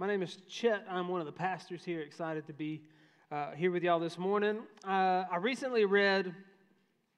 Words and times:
My 0.00 0.06
name 0.06 0.22
is 0.22 0.38
Chet. 0.48 0.86
I'm 0.88 1.08
one 1.08 1.18
of 1.18 1.26
the 1.26 1.32
pastors 1.32 1.82
here. 1.82 2.02
Excited 2.02 2.46
to 2.46 2.52
be 2.52 2.82
uh, 3.32 3.50
here 3.56 3.72
with 3.72 3.82
y'all 3.82 3.98
this 3.98 4.16
morning. 4.16 4.60
Uh, 4.86 5.24
I 5.28 5.38
recently 5.40 5.86
read 5.86 6.32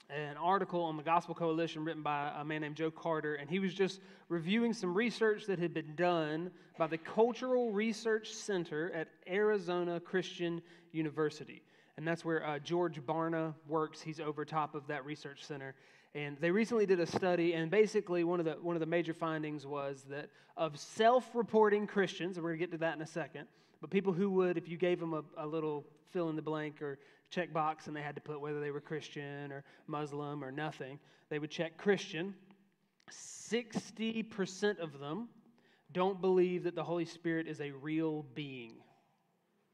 an 0.09 0.39
article 0.39 0.83
on 0.85 0.97
the 0.97 1.03
Gospel 1.03 1.35
Coalition 1.35 1.85
written 1.85 2.03
by 2.03 2.33
a 2.39 2.43
man 2.43 2.63
named 2.63 2.77
Joe 2.77 2.91
Carter, 2.91 3.35
and 3.35 3.51
he 3.51 3.59
was 3.59 3.75
just 3.75 4.01
reviewing 4.31 4.73
some 4.73 4.95
research 4.95 5.45
that 5.45 5.59
had 5.59 5.75
been 5.75 5.95
done 5.95 6.51
by 6.79 6.87
the 6.87 6.97
Cultural 6.97 7.71
Research 7.71 8.33
Center 8.33 8.91
at 8.93 9.09
Arizona 9.29 10.01
Christian 10.01 10.63
University. 10.91 11.61
And 11.99 12.09
that's 12.09 12.25
where 12.25 12.47
uh, 12.47 12.59
George 12.61 12.99
Barna 13.03 13.53
works. 13.69 14.01
He's 14.01 14.21
over 14.21 14.47
top 14.47 14.75
of 14.75 14.87
that 14.87 15.05
research 15.05 15.45
center. 15.45 15.75
And 16.15 16.37
they 16.41 16.51
recently 16.51 16.87
did 16.87 16.99
a 16.99 17.07
study, 17.07 17.55
and 17.55 17.71
basically, 17.71 18.25
one 18.25 18.41
of 18.41 18.47
the, 18.47 18.53
one 18.61 18.75
of 18.75 18.81
the 18.81 18.87
major 18.87 19.15
findings 19.15 19.65
was 19.65 20.05
that 20.11 20.29
of 20.57 20.79
self 20.79 21.35
reporting 21.35 21.87
Christians, 21.87 22.37
and 22.37 22.43
we're 22.43 22.51
going 22.51 22.61
to 22.61 22.67
get 22.67 22.73
to 22.73 22.79
that 22.79 22.97
in 22.97 23.03
a 23.03 23.07
second, 23.07 23.47
but 23.81 23.91
people 23.91 24.13
who 24.13 24.31
would, 24.31 24.59
if 24.59 24.69
you 24.69 24.77
gave 24.77 24.99
them 24.99 25.15
a, 25.15 25.23
a 25.37 25.47
little 25.47 25.87
fill 26.11 26.29
in 26.29 26.37
the 26.37 26.43
blank 26.43 26.83
or 26.83 26.99
check 27.31 27.53
box 27.53 27.87
and 27.87 27.95
they 27.95 28.03
had 28.03 28.17
to 28.17 28.21
put 28.21 28.41
whether 28.41 28.61
they 28.61 28.73
were 28.73 28.81
Christian 28.81 29.53
or 29.53 29.63
Muslim 29.87 30.43
or 30.43 30.51
nothing, 30.51 30.99
they 31.29 31.39
would 31.39 31.51
check 31.51 31.77
Christian. 31.77 32.35
60% 33.13 34.79
of 34.79 34.99
them 34.99 35.29
don't 35.93 36.21
believe 36.21 36.65
that 36.65 36.75
the 36.75 36.85
Holy 36.85 37.05
Spirit 37.05 37.47
is 37.47 37.61
a 37.61 37.71
real 37.71 38.25
being. 38.35 38.75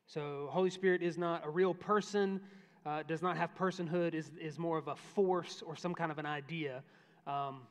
So, 0.07 0.49
Holy 0.51 0.71
Spirit 0.71 1.03
is 1.03 1.19
not 1.19 1.45
a 1.45 1.51
real 1.51 1.75
person 1.75 2.41
uh, 2.87 3.03
does 3.03 3.21
not 3.21 3.37
have 3.37 3.55
personhood, 3.57 4.15
is, 4.15 4.31
is 4.41 4.59
more 4.59 4.79
of 4.79 4.87
a 4.89 4.95
force 4.97 5.63
or 5.67 5.75
some 5.75 5.93
kind 5.93 6.13
of 6.13 6.19
an 6.19 6.27
idea. 6.27 6.83
Um, 7.27 7.63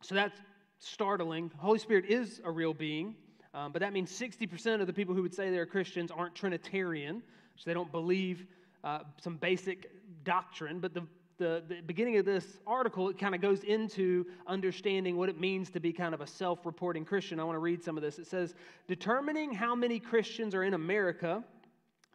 so 0.00 0.14
that's 0.14 0.38
startling. 0.80 1.50
Holy 1.58 1.78
Spirit 1.78 2.06
is 2.06 2.40
a 2.44 2.50
real 2.50 2.74
being, 2.74 3.14
um, 3.54 3.72
but 3.72 3.80
that 3.80 3.92
means 3.92 4.10
60% 4.10 4.80
of 4.80 4.86
the 4.86 4.92
people 4.92 5.14
who 5.14 5.22
would 5.22 5.34
say 5.34 5.50
they're 5.50 5.66
Christians 5.66 6.10
aren't 6.10 6.34
Trinitarian, 6.34 7.22
so 7.56 7.62
they 7.66 7.74
don't 7.74 7.92
believe 7.92 8.46
uh, 8.82 9.00
some 9.20 9.36
basic 9.36 9.90
doctrine. 10.24 10.80
But 10.80 10.92
the, 10.92 11.02
the, 11.38 11.62
the 11.68 11.80
beginning 11.82 12.18
of 12.18 12.24
this 12.24 12.58
article, 12.66 13.08
it 13.08 13.18
kind 13.18 13.36
of 13.36 13.40
goes 13.40 13.62
into 13.62 14.26
understanding 14.48 15.16
what 15.16 15.28
it 15.28 15.38
means 15.38 15.70
to 15.70 15.80
be 15.80 15.92
kind 15.92 16.14
of 16.14 16.20
a 16.20 16.26
self 16.26 16.66
reporting 16.66 17.04
Christian. 17.04 17.38
I 17.38 17.44
want 17.44 17.54
to 17.54 17.60
read 17.60 17.82
some 17.82 17.96
of 17.96 18.02
this. 18.02 18.18
It 18.18 18.26
says, 18.26 18.54
Determining 18.88 19.52
how 19.52 19.76
many 19.76 20.00
Christians 20.00 20.54
are 20.54 20.64
in 20.64 20.74
America 20.74 21.44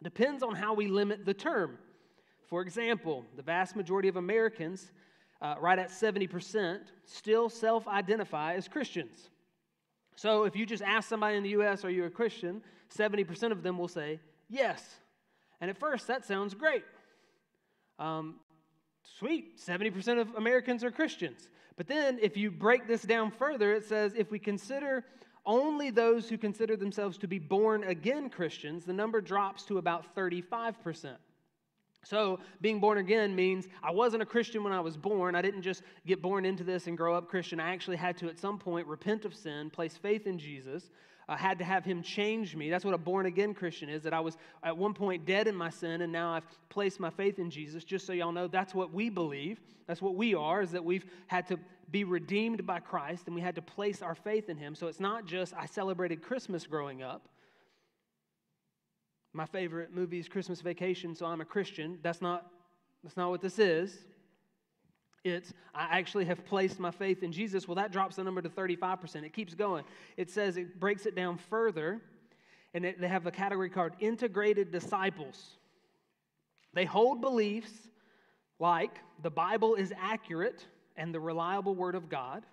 depends 0.01 0.43
on 0.43 0.55
how 0.55 0.73
we 0.73 0.87
limit 0.87 1.25
the 1.25 1.33
term. 1.33 1.77
For 2.47 2.61
example, 2.61 3.25
the 3.35 3.41
vast 3.41 3.75
majority 3.75 4.07
of 4.07 4.15
Americans, 4.15 4.91
uh, 5.41 5.55
right 5.59 5.79
at 5.79 5.89
70%, 5.89 6.79
still 7.05 7.49
self 7.49 7.87
identify 7.87 8.53
as 8.55 8.67
Christians. 8.67 9.29
So 10.15 10.43
if 10.43 10.55
you 10.55 10.65
just 10.65 10.83
ask 10.83 11.09
somebody 11.09 11.37
in 11.37 11.43
the 11.43 11.49
U.S., 11.49 11.83
are 11.83 11.89
you 11.89 12.05
a 12.05 12.09
Christian? 12.09 12.61
70% 12.95 13.51
of 13.51 13.63
them 13.63 13.77
will 13.77 13.87
say 13.87 14.19
yes. 14.49 14.97
And 15.59 15.69
at 15.69 15.77
first, 15.77 16.07
that 16.07 16.25
sounds 16.25 16.53
great. 16.53 16.83
Um, 17.97 18.35
sweet, 19.17 19.57
70% 19.59 20.19
of 20.19 20.35
Americans 20.35 20.83
are 20.83 20.91
Christians. 20.91 21.49
But 21.77 21.87
then, 21.87 22.19
if 22.21 22.37
you 22.37 22.51
break 22.51 22.87
this 22.87 23.01
down 23.01 23.31
further, 23.31 23.73
it 23.73 23.85
says 23.85 24.13
if 24.15 24.29
we 24.29 24.37
consider 24.37 25.05
only 25.45 25.89
those 25.89 26.29
who 26.29 26.37
consider 26.37 26.75
themselves 26.75 27.17
to 27.17 27.27
be 27.27 27.39
born 27.39 27.83
again 27.83 28.29
Christians, 28.29 28.85
the 28.85 28.93
number 28.93 29.21
drops 29.21 29.63
to 29.65 29.77
about 29.77 30.15
35%. 30.15 31.15
So, 32.03 32.39
being 32.59 32.79
born 32.79 32.97
again 32.97 33.33
means 33.33 33.67
I 33.81 33.91
wasn't 33.91 34.23
a 34.23 34.25
Christian 34.25 34.63
when 34.63 34.73
I 34.73 34.81
was 34.81 34.97
born. 34.97 35.35
I 35.35 35.41
didn't 35.41 35.61
just 35.61 35.83
get 36.05 36.21
born 36.21 36.45
into 36.45 36.63
this 36.63 36.87
and 36.87 36.97
grow 36.97 37.15
up 37.15 37.29
Christian. 37.29 37.59
I 37.59 37.71
actually 37.71 37.97
had 37.97 38.17
to, 38.17 38.27
at 38.27 38.37
some 38.37 38.59
point, 38.59 38.87
repent 38.87 39.23
of 39.23 39.33
sin, 39.33 39.69
place 39.69 39.95
faith 39.95 40.27
in 40.27 40.37
Jesus. 40.37 40.89
I 41.29 41.37
had 41.37 41.57
to 41.59 41.63
have 41.63 41.85
him 41.85 42.03
change 42.03 42.55
me. 42.55 42.69
That's 42.69 42.83
what 42.83 42.93
a 42.93 42.97
born 42.97 43.25
again 43.25 43.53
Christian 43.53 43.87
is 43.87 44.03
that 44.03 44.13
I 44.13 44.19
was 44.19 44.37
at 44.63 44.75
one 44.75 44.93
point 44.93 45.25
dead 45.25 45.47
in 45.47 45.55
my 45.55 45.69
sin, 45.69 46.01
and 46.01 46.11
now 46.11 46.33
I've 46.33 46.45
placed 46.69 46.99
my 46.99 47.09
faith 47.09 47.39
in 47.39 47.49
Jesus. 47.49 47.85
Just 47.85 48.05
so 48.05 48.13
y'all 48.13 48.33
know, 48.33 48.47
that's 48.47 48.75
what 48.75 48.93
we 48.93 49.09
believe. 49.09 49.61
That's 49.87 50.01
what 50.01 50.15
we 50.15 50.35
are, 50.35 50.61
is 50.61 50.71
that 50.71 50.83
we've 50.83 51.05
had 51.27 51.47
to 51.47 51.59
be 51.91 52.03
redeemed 52.03 52.65
by 52.65 52.79
Christ 52.79 53.27
and 53.27 53.35
we 53.35 53.41
had 53.41 53.55
to 53.55 53.61
place 53.61 54.01
our 54.01 54.15
faith 54.15 54.49
in 54.49 54.57
him. 54.57 54.75
So, 54.75 54.87
it's 54.87 54.99
not 54.99 55.25
just 55.25 55.53
I 55.55 55.65
celebrated 55.65 56.21
Christmas 56.21 56.65
growing 56.65 57.01
up. 57.01 57.29
My 59.33 59.45
favorite 59.47 59.93
movie 59.93 60.19
is 60.19 60.27
Christmas 60.27 60.61
Vacation, 60.61 61.15
so 61.15 61.25
I'm 61.25 61.41
a 61.41 61.45
Christian. 61.45 61.97
That's 62.03 62.21
not, 62.21 62.51
that's 63.03 63.17
not 63.17 63.31
what 63.31 63.41
this 63.41 63.57
is. 63.57 63.97
It's, 65.23 65.53
I 65.73 65.97
actually 65.97 66.25
have 66.25 66.45
placed 66.45 66.79
my 66.79 66.91
faith 66.91 67.23
in 67.23 67.31
Jesus. 67.31 67.67
Well, 67.67 67.75
that 67.75 67.91
drops 67.91 68.17
the 68.17 68.23
number 68.23 68.41
to 68.41 68.49
35%. 68.49 69.23
It 69.23 69.33
keeps 69.33 69.55
going. 69.55 69.85
It 70.17 70.29
says, 70.29 70.57
it 70.57 70.79
breaks 70.79 71.07
it 71.07 71.15
down 71.15 71.37
further, 71.37 72.01
and 72.75 72.83
they 72.99 73.07
have 73.07 73.25
a 73.25 73.31
category 73.31 73.69
called 73.69 73.93
integrated 73.99 74.71
disciples. 74.71 75.57
They 76.73 76.85
hold 76.85 77.21
beliefs 77.21 77.71
like 78.59 78.99
the 79.23 79.31
Bible 79.31 79.75
is 79.75 79.93
accurate 79.99 80.65
and 80.95 81.13
the 81.13 81.19
reliable 81.19 81.73
Word 81.73 81.95
of 81.95 82.07
God. 82.07 82.45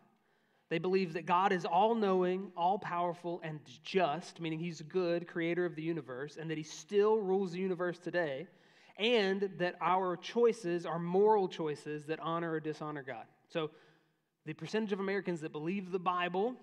They 0.71 0.79
believe 0.79 1.15
that 1.15 1.27
God 1.27 1.53
is 1.53 1.65
all 1.65 1.97
knowing, 1.97 2.53
all 2.57 2.79
powerful, 2.79 3.41
and 3.43 3.59
just, 3.83 4.41
meaning 4.41 4.61
He's 4.61 4.81
good, 4.83 5.27
creator 5.27 5.67
of 5.67 5.75
the 5.75 5.83
universe, 5.83 6.39
and 6.41 6.49
that 6.49 6.57
He 6.57 6.63
still 6.63 7.19
rules 7.19 7.53
the 7.53 7.59
universe 7.59 7.99
today, 7.99 8.47
and 8.97 9.51
that 9.59 9.75
our 9.81 10.17
choices 10.17 10.87
are 10.87 11.01
moral 11.01 11.49
choices 11.49 12.05
that 12.05 12.21
honor 12.21 12.53
or 12.53 12.61
dishonor 12.61 13.03
God. 13.03 13.25
So, 13.49 13.71
the 14.47 14.55
percentage 14.55 14.93
of 14.93 15.01
Americans 15.01 15.41
that 15.41 15.53
believe 15.53 15.91
the 15.91 15.99
Bible 15.99 16.55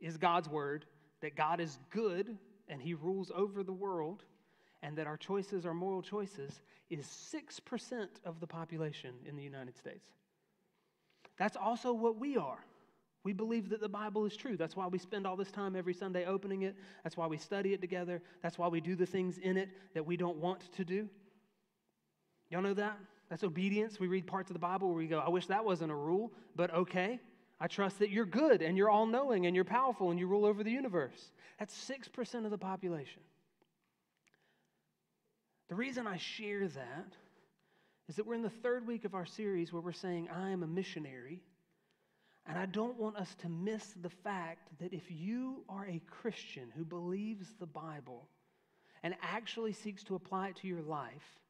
is 0.00 0.16
God's 0.18 0.48
word, 0.48 0.84
that 1.22 1.36
God 1.36 1.60
is 1.60 1.78
good 1.90 2.36
and 2.68 2.82
He 2.82 2.94
rules 2.94 3.30
over 3.34 3.62
the 3.62 3.72
world, 3.72 4.24
and 4.82 4.96
that 4.98 5.06
our 5.06 5.16
choices 5.16 5.64
are 5.64 5.74
moral 5.74 6.02
choices, 6.02 6.60
is 6.90 7.06
6% 7.06 8.08
of 8.24 8.40
the 8.40 8.46
population 8.46 9.14
in 9.26 9.36
the 9.36 9.42
United 9.42 9.76
States. 9.76 10.10
That's 11.38 11.56
also 11.56 11.92
what 11.92 12.18
we 12.18 12.36
are. 12.36 12.64
We 13.24 13.32
believe 13.32 13.70
that 13.70 13.80
the 13.80 13.88
Bible 13.88 14.26
is 14.26 14.36
true. 14.36 14.56
That's 14.56 14.76
why 14.76 14.86
we 14.86 14.98
spend 14.98 15.26
all 15.26 15.34
this 15.34 15.50
time 15.50 15.74
every 15.74 15.94
Sunday 15.94 16.26
opening 16.26 16.62
it. 16.62 16.76
That's 17.02 17.16
why 17.16 17.26
we 17.26 17.38
study 17.38 17.72
it 17.72 17.80
together. 17.80 18.22
That's 18.42 18.58
why 18.58 18.68
we 18.68 18.82
do 18.82 18.94
the 18.94 19.06
things 19.06 19.38
in 19.38 19.56
it 19.56 19.70
that 19.94 20.04
we 20.04 20.18
don't 20.18 20.36
want 20.36 20.70
to 20.76 20.84
do. 20.84 21.08
Y'all 22.50 22.60
know 22.60 22.74
that? 22.74 22.98
That's 23.30 23.42
obedience. 23.42 23.98
We 23.98 24.08
read 24.08 24.26
parts 24.26 24.50
of 24.50 24.54
the 24.54 24.60
Bible 24.60 24.88
where 24.88 24.98
we 24.98 25.06
go, 25.06 25.20
I 25.20 25.30
wish 25.30 25.46
that 25.46 25.64
wasn't 25.64 25.90
a 25.90 25.94
rule, 25.94 26.32
but 26.54 26.72
okay. 26.74 27.18
I 27.58 27.66
trust 27.66 27.98
that 28.00 28.10
you're 28.10 28.26
good 28.26 28.60
and 28.60 28.76
you're 28.76 28.90
all 28.90 29.06
knowing 29.06 29.46
and 29.46 29.54
you're 29.54 29.64
powerful 29.64 30.10
and 30.10 30.20
you 30.20 30.26
rule 30.26 30.44
over 30.44 30.62
the 30.62 30.70
universe. 30.70 31.32
That's 31.58 31.74
6% 31.88 32.44
of 32.44 32.50
the 32.50 32.58
population. 32.58 33.22
The 35.70 35.74
reason 35.74 36.06
I 36.06 36.18
share 36.18 36.68
that 36.68 37.12
is 38.06 38.16
that 38.16 38.26
we're 38.26 38.34
in 38.34 38.42
the 38.42 38.50
third 38.50 38.86
week 38.86 39.06
of 39.06 39.14
our 39.14 39.24
series 39.24 39.72
where 39.72 39.80
we're 39.80 39.92
saying, 39.92 40.28
I 40.30 40.50
am 40.50 40.62
a 40.62 40.66
missionary 40.66 41.40
and 42.46 42.58
I 42.58 42.66
don't 42.66 42.98
want 42.98 43.16
us 43.16 43.34
to 43.36 43.48
miss 43.48 43.94
the 44.02 44.10
fact 44.10 44.68
that 44.80 44.92
if 44.92 45.10
you 45.10 45.64
are 45.68 45.86
a 45.86 46.02
Christian 46.10 46.70
who 46.76 46.84
believes 46.84 47.54
the 47.58 47.66
Bible 47.66 48.28
and 49.02 49.14
actually 49.22 49.72
seeks 49.72 50.04
to 50.04 50.14
apply 50.14 50.48
it 50.48 50.56
to 50.56 50.68
your 50.68 50.82
life, 50.82 51.40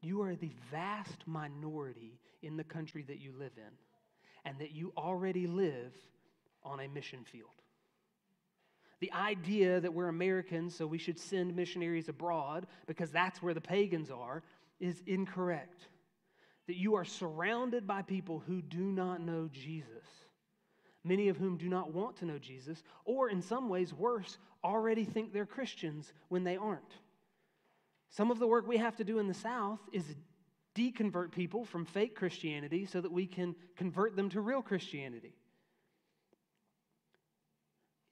you 0.00 0.22
are 0.22 0.34
the 0.34 0.52
vast 0.70 1.26
minority 1.26 2.18
in 2.42 2.56
the 2.56 2.64
country 2.64 3.04
that 3.06 3.20
you 3.20 3.32
live 3.38 3.52
in, 3.56 3.72
and 4.44 4.58
that 4.58 4.72
you 4.72 4.92
already 4.96 5.46
live 5.46 5.94
on 6.64 6.80
a 6.80 6.88
mission 6.88 7.24
field. 7.24 7.50
The 9.00 9.12
idea 9.12 9.80
that 9.80 9.94
we're 9.94 10.08
Americans, 10.08 10.74
so 10.74 10.86
we 10.86 10.98
should 10.98 11.18
send 11.18 11.54
missionaries 11.54 12.08
abroad 12.08 12.66
because 12.86 13.10
that's 13.10 13.42
where 13.42 13.54
the 13.54 13.60
pagans 13.60 14.10
are, 14.10 14.42
is 14.78 15.02
incorrect. 15.06 15.88
That 16.66 16.76
you 16.76 16.94
are 16.96 17.04
surrounded 17.04 17.86
by 17.86 18.02
people 18.02 18.42
who 18.46 18.62
do 18.62 18.84
not 18.84 19.20
know 19.20 19.48
Jesus 19.52 20.04
many 21.04 21.28
of 21.28 21.36
whom 21.36 21.56
do 21.56 21.68
not 21.68 21.92
want 21.92 22.16
to 22.16 22.26
know 22.26 22.38
Jesus, 22.38 22.82
or 23.04 23.30
in 23.30 23.42
some 23.42 23.68
ways, 23.68 23.94
worse, 23.94 24.38
already 24.62 25.04
think 25.04 25.32
they're 25.32 25.46
Christians 25.46 26.12
when 26.28 26.44
they 26.44 26.56
aren't. 26.56 26.82
Some 28.10 28.30
of 28.30 28.38
the 28.38 28.46
work 28.46 28.66
we 28.66 28.76
have 28.78 28.96
to 28.96 29.04
do 29.04 29.18
in 29.18 29.28
the 29.28 29.34
South 29.34 29.80
is 29.92 30.04
deconvert 30.74 31.32
people 31.32 31.64
from 31.64 31.84
fake 31.84 32.14
Christianity 32.14 32.86
so 32.86 33.00
that 33.00 33.12
we 33.12 33.26
can 33.26 33.54
convert 33.76 34.16
them 34.16 34.28
to 34.30 34.40
real 34.40 34.62
Christianity. 34.62 35.34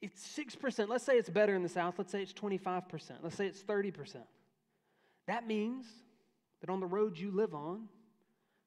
It's 0.01 0.25
6%. 0.37 0.89
Let's 0.89 1.05
say 1.05 1.15
it's 1.17 1.29
better 1.29 1.55
in 1.55 1.63
the 1.63 1.69
South. 1.69 1.95
Let's 1.99 2.13
say 2.13 2.23
it's 2.23 2.33
25%. 2.33 3.13
Let's 3.23 3.37
say 3.37 3.47
it's 3.47 3.63
30%. 3.63 4.17
That 5.27 5.47
means 5.47 5.87
that 6.61 6.71
on 6.71 6.81
the 6.81 6.87
road 6.87 7.19
you 7.19 7.31
live 7.33 7.55
on, 7.55 7.89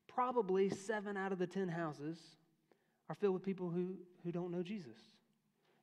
probably 0.07 0.69
seven 0.69 1.15
out 1.15 1.31
of 1.31 1.39
the 1.39 1.47
10 1.47 1.69
houses 1.69 2.17
are 3.12 3.16
filled 3.16 3.34
with 3.34 3.44
people 3.44 3.69
who, 3.69 3.96
who 4.24 4.31
don't 4.31 4.52
know 4.52 4.63
Jesus. 4.63 4.96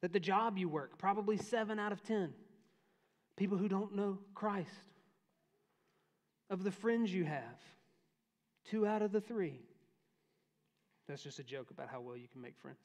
That 0.00 0.14
the 0.14 0.20
job 0.20 0.56
you 0.56 0.66
work, 0.66 0.96
probably 0.96 1.36
seven 1.36 1.78
out 1.78 1.92
of 1.92 2.02
10, 2.02 2.32
people 3.36 3.58
who 3.58 3.68
don't 3.68 3.94
know 3.94 4.18
Christ. 4.34 4.70
Of 6.48 6.64
the 6.64 6.70
friends 6.70 7.12
you 7.12 7.24
have, 7.24 7.60
two 8.70 8.86
out 8.86 9.02
of 9.02 9.12
the 9.12 9.20
three. 9.20 9.60
That's 11.06 11.22
just 11.22 11.38
a 11.38 11.42
joke 11.42 11.70
about 11.70 11.88
how 11.90 12.00
well 12.00 12.16
you 12.16 12.28
can 12.28 12.40
make 12.40 12.56
friends. 12.56 12.78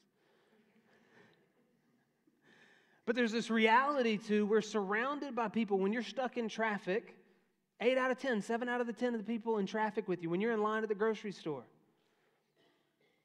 But 3.06 3.16
there's 3.16 3.32
this 3.32 3.48
reality 3.48 4.18
too, 4.18 4.44
we're 4.44 4.60
surrounded 4.60 5.34
by 5.34 5.48
people. 5.48 5.78
When 5.78 5.94
you're 5.94 6.02
stuck 6.02 6.36
in 6.36 6.50
traffic, 6.50 7.16
eight 7.80 7.96
out 7.96 8.10
of 8.10 8.18
ten, 8.18 8.42
seven 8.42 8.68
out 8.68 8.82
of 8.82 8.86
the 8.86 8.92
10 8.92 9.14
of 9.14 9.20
the 9.20 9.26
people 9.26 9.56
in 9.56 9.64
traffic 9.64 10.06
with 10.06 10.22
you, 10.22 10.28
when 10.28 10.42
you're 10.42 10.52
in 10.52 10.62
line 10.62 10.82
at 10.82 10.90
the 10.90 10.94
grocery 10.94 11.32
store, 11.32 11.64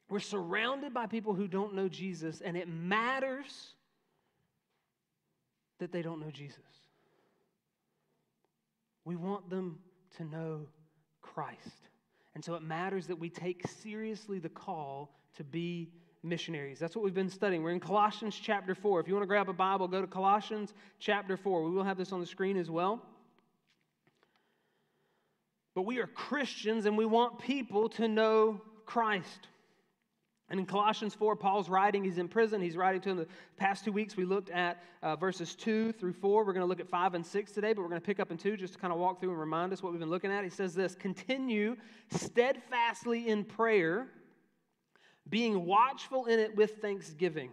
we're 0.09 0.19
surrounded 0.19 0.93
by 0.93 1.05
people 1.05 1.33
who 1.33 1.47
don't 1.47 1.75
know 1.75 1.87
Jesus, 1.87 2.41
and 2.41 2.57
it 2.57 2.67
matters 2.67 3.73
that 5.79 5.91
they 5.91 6.01
don't 6.01 6.19
know 6.19 6.31
Jesus. 6.31 6.57
We 9.05 9.15
want 9.15 9.49
them 9.49 9.79
to 10.17 10.25
know 10.25 10.67
Christ. 11.21 11.87
And 12.35 12.43
so 12.43 12.55
it 12.55 12.61
matters 12.61 13.07
that 13.07 13.17
we 13.17 13.29
take 13.29 13.67
seriously 13.67 14.39
the 14.39 14.49
call 14.49 15.15
to 15.37 15.43
be 15.43 15.89
missionaries. 16.23 16.79
That's 16.79 16.95
what 16.95 17.05
we've 17.05 17.13
been 17.13 17.29
studying. 17.29 17.63
We're 17.63 17.71
in 17.71 17.79
Colossians 17.79 18.39
chapter 18.41 18.75
4. 18.75 18.99
If 18.99 19.07
you 19.07 19.13
want 19.13 19.23
to 19.23 19.27
grab 19.27 19.49
a 19.49 19.53
Bible, 19.53 19.87
go 19.87 20.01
to 20.01 20.07
Colossians 20.07 20.73
chapter 20.99 21.37
4. 21.37 21.63
We 21.63 21.71
will 21.71 21.83
have 21.83 21.97
this 21.97 22.11
on 22.11 22.19
the 22.19 22.25
screen 22.25 22.57
as 22.57 22.69
well. 22.69 23.01
But 25.75 25.83
we 25.83 25.99
are 25.99 26.07
Christians 26.07 26.85
and 26.85 26.97
we 26.97 27.05
want 27.05 27.39
people 27.39 27.89
to 27.89 28.07
know 28.07 28.61
Christ. 28.85 29.47
And 30.49 30.59
in 30.59 30.65
Colossians 30.65 31.13
4, 31.13 31.35
Paul's 31.35 31.69
writing. 31.69 32.03
He's 32.03 32.17
in 32.17 32.27
prison. 32.27 32.59
He's 32.59 32.75
writing 32.75 33.01
to 33.01 33.09
them. 33.09 33.17
The 33.19 33.27
past 33.57 33.85
two 33.85 33.91
weeks, 33.91 34.17
we 34.17 34.25
looked 34.25 34.49
at 34.49 34.83
uh, 35.03 35.15
verses 35.15 35.53
2 35.53 35.91
through 35.91 36.13
4. 36.13 36.43
We're 36.43 36.53
going 36.53 36.63
to 36.63 36.67
look 36.67 36.79
at 36.79 36.89
5 36.89 37.13
and 37.13 37.25
6 37.25 37.51
today, 37.51 37.73
but 37.73 37.83
we're 37.83 37.89
going 37.89 38.01
to 38.01 38.05
pick 38.05 38.19
up 38.19 38.31
in 38.31 38.37
2 38.37 38.57
just 38.57 38.73
to 38.73 38.79
kind 38.79 38.91
of 38.91 38.97
walk 38.97 39.19
through 39.19 39.29
and 39.29 39.39
remind 39.39 39.71
us 39.73 39.83
what 39.83 39.91
we've 39.91 39.99
been 39.99 40.09
looking 40.09 40.31
at. 40.31 40.43
He 40.43 40.49
says 40.49 40.73
this 40.73 40.95
Continue 40.95 41.75
steadfastly 42.09 43.27
in 43.27 43.43
prayer, 43.43 44.07
being 45.29 45.65
watchful 45.65 46.25
in 46.25 46.39
it 46.39 46.55
with 46.55 46.77
thanksgiving. 46.81 47.51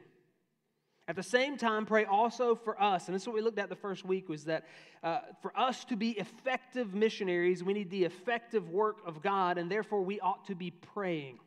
At 1.09 1.17
the 1.17 1.23
same 1.23 1.57
time, 1.57 1.85
pray 1.85 2.05
also 2.05 2.55
for 2.55 2.83
us. 2.83 3.07
And 3.07 3.15
this 3.15 3.23
is 3.23 3.29
what 3.29 3.37
we 3.37 3.43
looked 3.43 3.61
at 3.61 3.69
the 3.69 3.77
first 3.77 4.05
week 4.05 4.29
was 4.29 4.45
that 4.45 4.65
uh, 5.05 5.19
for 5.41 5.57
us 5.57 5.85
to 5.85 5.97
be 5.97 6.13
effective 6.13 6.95
missionaries, 6.95 7.63
we 7.63 7.75
need 7.75 7.91
the 7.91 8.05
effective 8.05 8.71
work 8.71 8.97
of 9.07 9.23
God, 9.23 9.59
and 9.59 9.71
therefore 9.71 10.03
we 10.03 10.19
ought 10.19 10.47
to 10.47 10.57
be 10.57 10.71
praying 10.71 11.39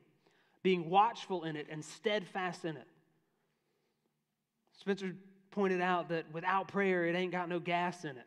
being 0.64 0.90
watchful 0.90 1.44
in 1.44 1.56
it 1.56 1.68
and 1.70 1.84
steadfast 1.84 2.66
in 2.66 2.76
it. 2.76 2.88
Spencer 4.80 5.16
pointed 5.52 5.82
out 5.82 6.10
that 6.10 6.26
without 6.34 6.68
prayer, 6.68 7.06
it 7.06 7.16
ain't 7.16 7.32
got 7.32 7.50
no 7.50 7.60
gas 7.60 8.04
in 8.04 8.12
it. 8.12 8.26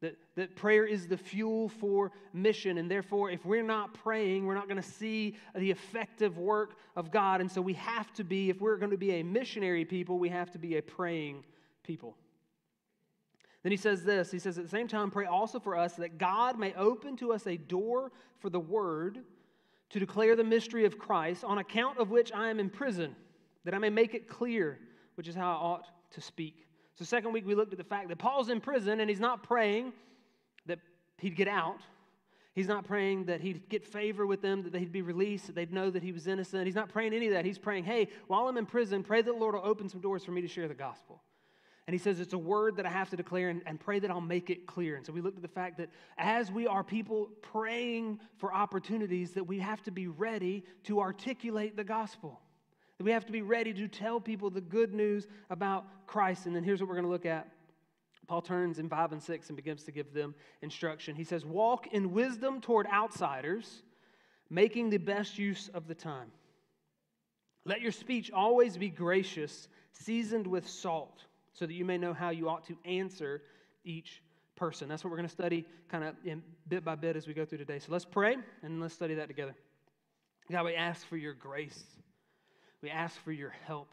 That, 0.00 0.16
that 0.34 0.56
prayer 0.56 0.84
is 0.84 1.06
the 1.06 1.16
fuel 1.16 1.68
for 1.68 2.10
mission. 2.32 2.78
And 2.78 2.90
therefore, 2.90 3.30
if 3.30 3.44
we're 3.46 3.62
not 3.62 3.94
praying, 3.94 4.44
we're 4.44 4.56
not 4.56 4.68
going 4.68 4.82
to 4.82 4.88
see 4.88 5.36
the 5.54 5.70
effective 5.70 6.38
work 6.38 6.76
of 6.96 7.12
God. 7.12 7.40
And 7.40 7.50
so 7.50 7.60
we 7.60 7.74
have 7.74 8.12
to 8.14 8.24
be, 8.24 8.50
if 8.50 8.60
we're 8.60 8.76
going 8.76 8.90
to 8.90 8.96
be 8.96 9.12
a 9.12 9.22
missionary 9.22 9.84
people, 9.84 10.18
we 10.18 10.28
have 10.28 10.50
to 10.52 10.58
be 10.58 10.76
a 10.76 10.82
praying 10.82 11.44
people. 11.84 12.16
Then 13.62 13.70
he 13.70 13.76
says 13.76 14.02
this 14.02 14.32
He 14.32 14.40
says, 14.40 14.58
at 14.58 14.64
the 14.64 14.70
same 14.70 14.88
time, 14.88 15.10
pray 15.10 15.26
also 15.26 15.60
for 15.60 15.76
us 15.76 15.94
that 15.94 16.18
God 16.18 16.58
may 16.58 16.74
open 16.74 17.16
to 17.18 17.32
us 17.32 17.46
a 17.46 17.56
door 17.56 18.10
for 18.40 18.50
the 18.50 18.60
word 18.60 19.20
to 19.92 20.00
declare 20.00 20.34
the 20.34 20.44
mystery 20.44 20.84
of 20.84 20.98
Christ, 20.98 21.44
on 21.44 21.58
account 21.58 21.98
of 21.98 22.10
which 22.10 22.32
I 22.32 22.48
am 22.48 22.58
in 22.58 22.70
prison, 22.70 23.14
that 23.64 23.74
I 23.74 23.78
may 23.78 23.90
make 23.90 24.14
it 24.14 24.26
clear, 24.26 24.78
which 25.14 25.28
is 25.28 25.34
how 25.34 25.50
I 25.50 25.54
ought 25.54 25.86
to 26.12 26.20
speak. 26.20 26.66
So, 26.94 27.04
second 27.04 27.32
week, 27.32 27.46
we 27.46 27.54
looked 27.54 27.72
at 27.72 27.78
the 27.78 27.84
fact 27.84 28.08
that 28.08 28.18
Paul's 28.18 28.48
in 28.48 28.60
prison 28.60 29.00
and 29.00 29.08
he's 29.08 29.20
not 29.20 29.42
praying 29.42 29.92
that 30.66 30.78
he'd 31.18 31.36
get 31.36 31.48
out. 31.48 31.80
He's 32.54 32.68
not 32.68 32.84
praying 32.84 33.26
that 33.26 33.40
he'd 33.40 33.68
get 33.68 33.84
favor 33.84 34.26
with 34.26 34.42
them, 34.42 34.62
that 34.62 34.72
they'd 34.72 34.92
be 34.92 35.02
released, 35.02 35.46
that 35.46 35.54
they'd 35.54 35.72
know 35.72 35.90
that 35.90 36.02
he 36.02 36.12
was 36.12 36.26
innocent. 36.26 36.66
He's 36.66 36.74
not 36.74 36.90
praying 36.90 37.14
any 37.14 37.26
of 37.28 37.32
that. 37.32 37.44
He's 37.44 37.58
praying, 37.58 37.84
hey, 37.84 38.08
while 38.26 38.46
I'm 38.46 38.58
in 38.58 38.66
prison, 38.66 39.02
pray 39.02 39.22
that 39.22 39.30
the 39.30 39.38
Lord 39.38 39.54
will 39.54 39.64
open 39.64 39.88
some 39.88 40.00
doors 40.00 40.24
for 40.24 40.32
me 40.32 40.42
to 40.42 40.48
share 40.48 40.68
the 40.68 40.74
gospel. 40.74 41.22
And 41.86 41.94
he 41.94 41.98
says 41.98 42.20
it's 42.20 42.32
a 42.32 42.38
word 42.38 42.76
that 42.76 42.86
I 42.86 42.90
have 42.90 43.10
to 43.10 43.16
declare 43.16 43.48
and, 43.48 43.60
and, 43.66 43.78
pray 43.80 43.98
that 43.98 44.10
I'll 44.10 44.20
make 44.20 44.50
it 44.50 44.66
clear. 44.66 44.94
And 44.96 45.04
so 45.04 45.12
we 45.12 45.20
looked 45.20 45.36
at 45.36 45.42
the 45.42 45.48
fact 45.48 45.78
that 45.78 45.90
as 46.16 46.50
we 46.50 46.66
are 46.66 46.84
people 46.84 47.28
praying 47.40 48.20
for 48.36 48.54
opportunities, 48.54 49.32
that 49.32 49.44
we 49.44 49.58
have 49.58 49.82
to 49.82 49.90
be 49.90 50.06
ready 50.06 50.64
to 50.84 51.00
articulate 51.00 51.76
the 51.76 51.82
gospel. 51.82 52.40
That 52.98 53.04
we 53.04 53.10
have 53.10 53.26
to 53.26 53.32
be 53.32 53.42
ready 53.42 53.74
to 53.74 53.88
tell 53.88 54.20
people 54.20 54.48
the 54.48 54.60
good 54.60 54.94
news 54.94 55.26
about 55.50 56.06
Christ. 56.06 56.46
And 56.46 56.54
then 56.54 56.62
here's 56.62 56.80
what 56.80 56.88
we're 56.88 56.94
going 56.94 57.06
to 57.06 57.10
look 57.10 57.26
at. 57.26 57.48
Paul 58.28 58.42
turns 58.42 58.78
in 58.78 58.88
5 58.88 59.12
and 59.12 59.22
6 59.22 59.48
and 59.48 59.56
begins 59.56 59.82
to 59.82 59.90
give 59.90 60.14
them 60.14 60.36
instruction. 60.62 61.16
He 61.16 61.24
says, 61.24 61.44
Walk 61.44 61.88
in 61.88 62.12
wisdom 62.12 62.60
toward 62.60 62.86
outsiders, 62.86 63.82
making 64.48 64.90
the 64.90 64.98
best 64.98 65.36
use 65.36 65.68
of 65.74 65.88
the 65.88 65.96
time. 65.96 66.30
Let 67.64 67.80
your 67.80 67.92
speech 67.92 68.30
always 68.30 68.76
be 68.76 68.88
gracious, 68.88 69.66
seasoned 69.90 70.46
with 70.46 70.68
salt 70.68 71.24
so 71.52 71.66
that 71.66 71.74
you 71.74 71.84
may 71.84 71.98
know 71.98 72.12
how 72.12 72.30
you 72.30 72.48
ought 72.48 72.66
to 72.66 72.76
answer 72.84 73.42
each 73.84 74.22
person. 74.56 74.88
That's 74.88 75.04
what 75.04 75.10
we're 75.10 75.16
going 75.16 75.28
to 75.28 75.34
study 75.34 75.66
kind 75.90 76.04
of 76.04 76.14
bit 76.68 76.84
by 76.84 76.94
bit 76.94 77.16
as 77.16 77.26
we 77.26 77.34
go 77.34 77.44
through 77.44 77.58
today. 77.58 77.78
So 77.78 77.90
let's 77.90 78.04
pray 78.04 78.36
and 78.62 78.80
let's 78.80 78.94
study 78.94 79.14
that 79.14 79.28
together. 79.28 79.54
God, 80.50 80.64
we 80.64 80.74
ask 80.74 81.06
for 81.06 81.16
your 81.16 81.34
grace. 81.34 81.82
We 82.82 82.90
ask 82.90 83.22
for 83.22 83.32
your 83.32 83.54
help. 83.66 83.88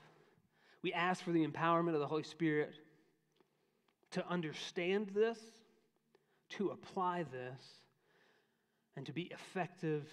We 0.81 0.93
ask 0.93 1.23
for 1.23 1.31
the 1.31 1.45
empowerment 1.45 1.93
of 1.93 1.99
the 1.99 2.07
Holy 2.07 2.23
Spirit 2.23 2.73
to 4.11 4.27
understand 4.27 5.09
this, 5.13 5.39
to 6.51 6.69
apply 6.69 7.25
this, 7.31 7.61
and 8.95 9.05
to 9.05 9.13
be 9.13 9.31
effective 9.31 10.07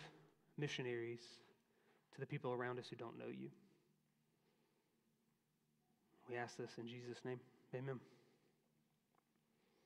missionaries 0.58 1.22
to 2.14 2.20
the 2.20 2.26
people 2.26 2.52
around 2.52 2.78
us 2.78 2.86
who 2.88 2.96
don't 2.96 3.18
know 3.18 3.28
you. 3.28 3.50
We 6.28 6.36
ask 6.36 6.56
this 6.56 6.70
in 6.78 6.88
Jesus' 6.88 7.24
name. 7.24 7.40
Amen. 7.74 8.00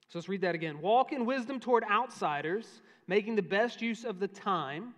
So 0.09 0.19
let's 0.19 0.29
read 0.29 0.41
that 0.41 0.55
again. 0.55 0.81
Walk 0.81 1.13
in 1.13 1.25
wisdom 1.25 1.61
toward 1.61 1.85
outsiders, 1.85 2.67
making 3.07 3.37
the 3.37 3.43
best 3.43 3.81
use 3.81 4.05
of 4.05 4.19
the 4.19 4.29
time. 4.29 4.95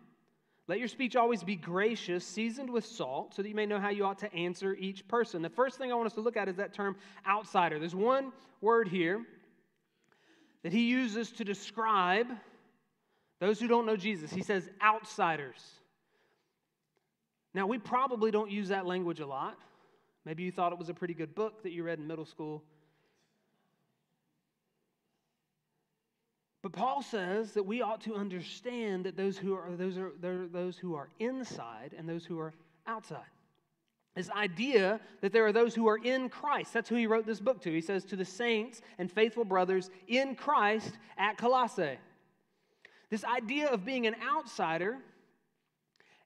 Let 0.69 0.79
your 0.79 0.89
speech 0.89 1.17
always 1.17 1.43
be 1.43 1.57
gracious, 1.57 2.25
seasoned 2.25 2.71
with 2.71 2.87
salt, 2.87 3.35
so 3.35 3.43
that 3.43 3.49
you 3.49 3.55
may 3.55 3.67
know 3.67 3.81
how 3.81 3.91
you 3.91 4.07
ought 4.07 4.21
to 4.21 4.33
answer 4.33 4.75
each 4.75 5.07
person. 5.09 5.43
The 5.43 5.51
first 5.51 5.77
thing 5.77 5.91
I 5.91 5.95
want 5.95 6.07
us 6.07 6.15
to 6.15 6.21
look 6.21 6.37
at 6.37 6.49
is 6.49 6.57
that 6.57 6.73
term 6.73 6.97
outsider. 7.27 7.79
There's 7.79 7.95
one 7.95 8.33
word 8.61 8.89
here 8.89 9.23
that 10.63 10.73
he 10.73 10.89
uses 10.89 11.33
to 11.33 11.45
describe 11.45 12.29
those 13.41 13.59
who 13.59 13.67
don't 13.67 13.85
know 13.85 13.97
Jesus. 13.97 14.33
He 14.33 14.43
says 14.43 14.71
outsiders. 14.81 15.61
Now, 17.55 17.67
we 17.67 17.79
probably 17.79 18.31
don't 18.31 18.51
use 18.51 18.69
that 18.69 18.87
language 18.87 19.21
a 19.21 19.27
lot. 19.27 19.59
Maybe 20.25 20.43
you 20.45 20.53
thought 20.53 20.73
it 20.73 20.79
was 20.79 20.89
a 20.89 20.95
pretty 20.95 21.15
good 21.15 21.35
book 21.35 21.63
that 21.63 21.73
you 21.73 21.83
read 21.83 21.99
in 21.99 22.07
middle 22.07 22.25
school. 22.25 22.63
But 26.63 26.73
Paul 26.73 27.03
says 27.03 27.53
that 27.53 27.65
we 27.65 27.83
ought 27.83 28.03
to 28.03 28.15
understand 28.15 29.05
that 29.07 29.17
those 29.17 29.37
who 29.37 29.55
are 29.55 29.69
those 29.73 29.99
are 29.99 30.13
those 30.21 30.79
who 30.79 30.95
are 30.95 31.09
inside 31.19 31.93
and 31.99 32.09
those 32.09 32.25
who 32.25 32.39
are 32.39 32.55
outside. 32.87 33.27
This 34.15 34.31
idea 34.31 35.01
that 35.23 35.33
there 35.33 35.45
are 35.47 35.53
those 35.53 35.75
who 35.75 35.89
are 35.89 35.97
in 35.97 36.29
Christ. 36.29 36.73
That's 36.73 36.89
who 36.89 36.97
he 36.97 37.07
wrote 37.07 37.27
this 37.27 37.41
book 37.41 37.63
to. 37.63 37.73
He 37.73 37.81
says 37.81 38.05
to 38.05 38.17
the 38.17 38.25
saints 38.25 38.83
and 38.99 39.11
faithful 39.11 39.45
brothers 39.45 39.91
in 40.07 40.35
Christ 40.35 40.93
at 41.17 41.39
Colossae. 41.39 41.99
This 43.09 43.25
idea 43.25 43.69
of 43.69 43.85
being 43.85 44.07
an 44.07 44.15
outsider 44.23 44.99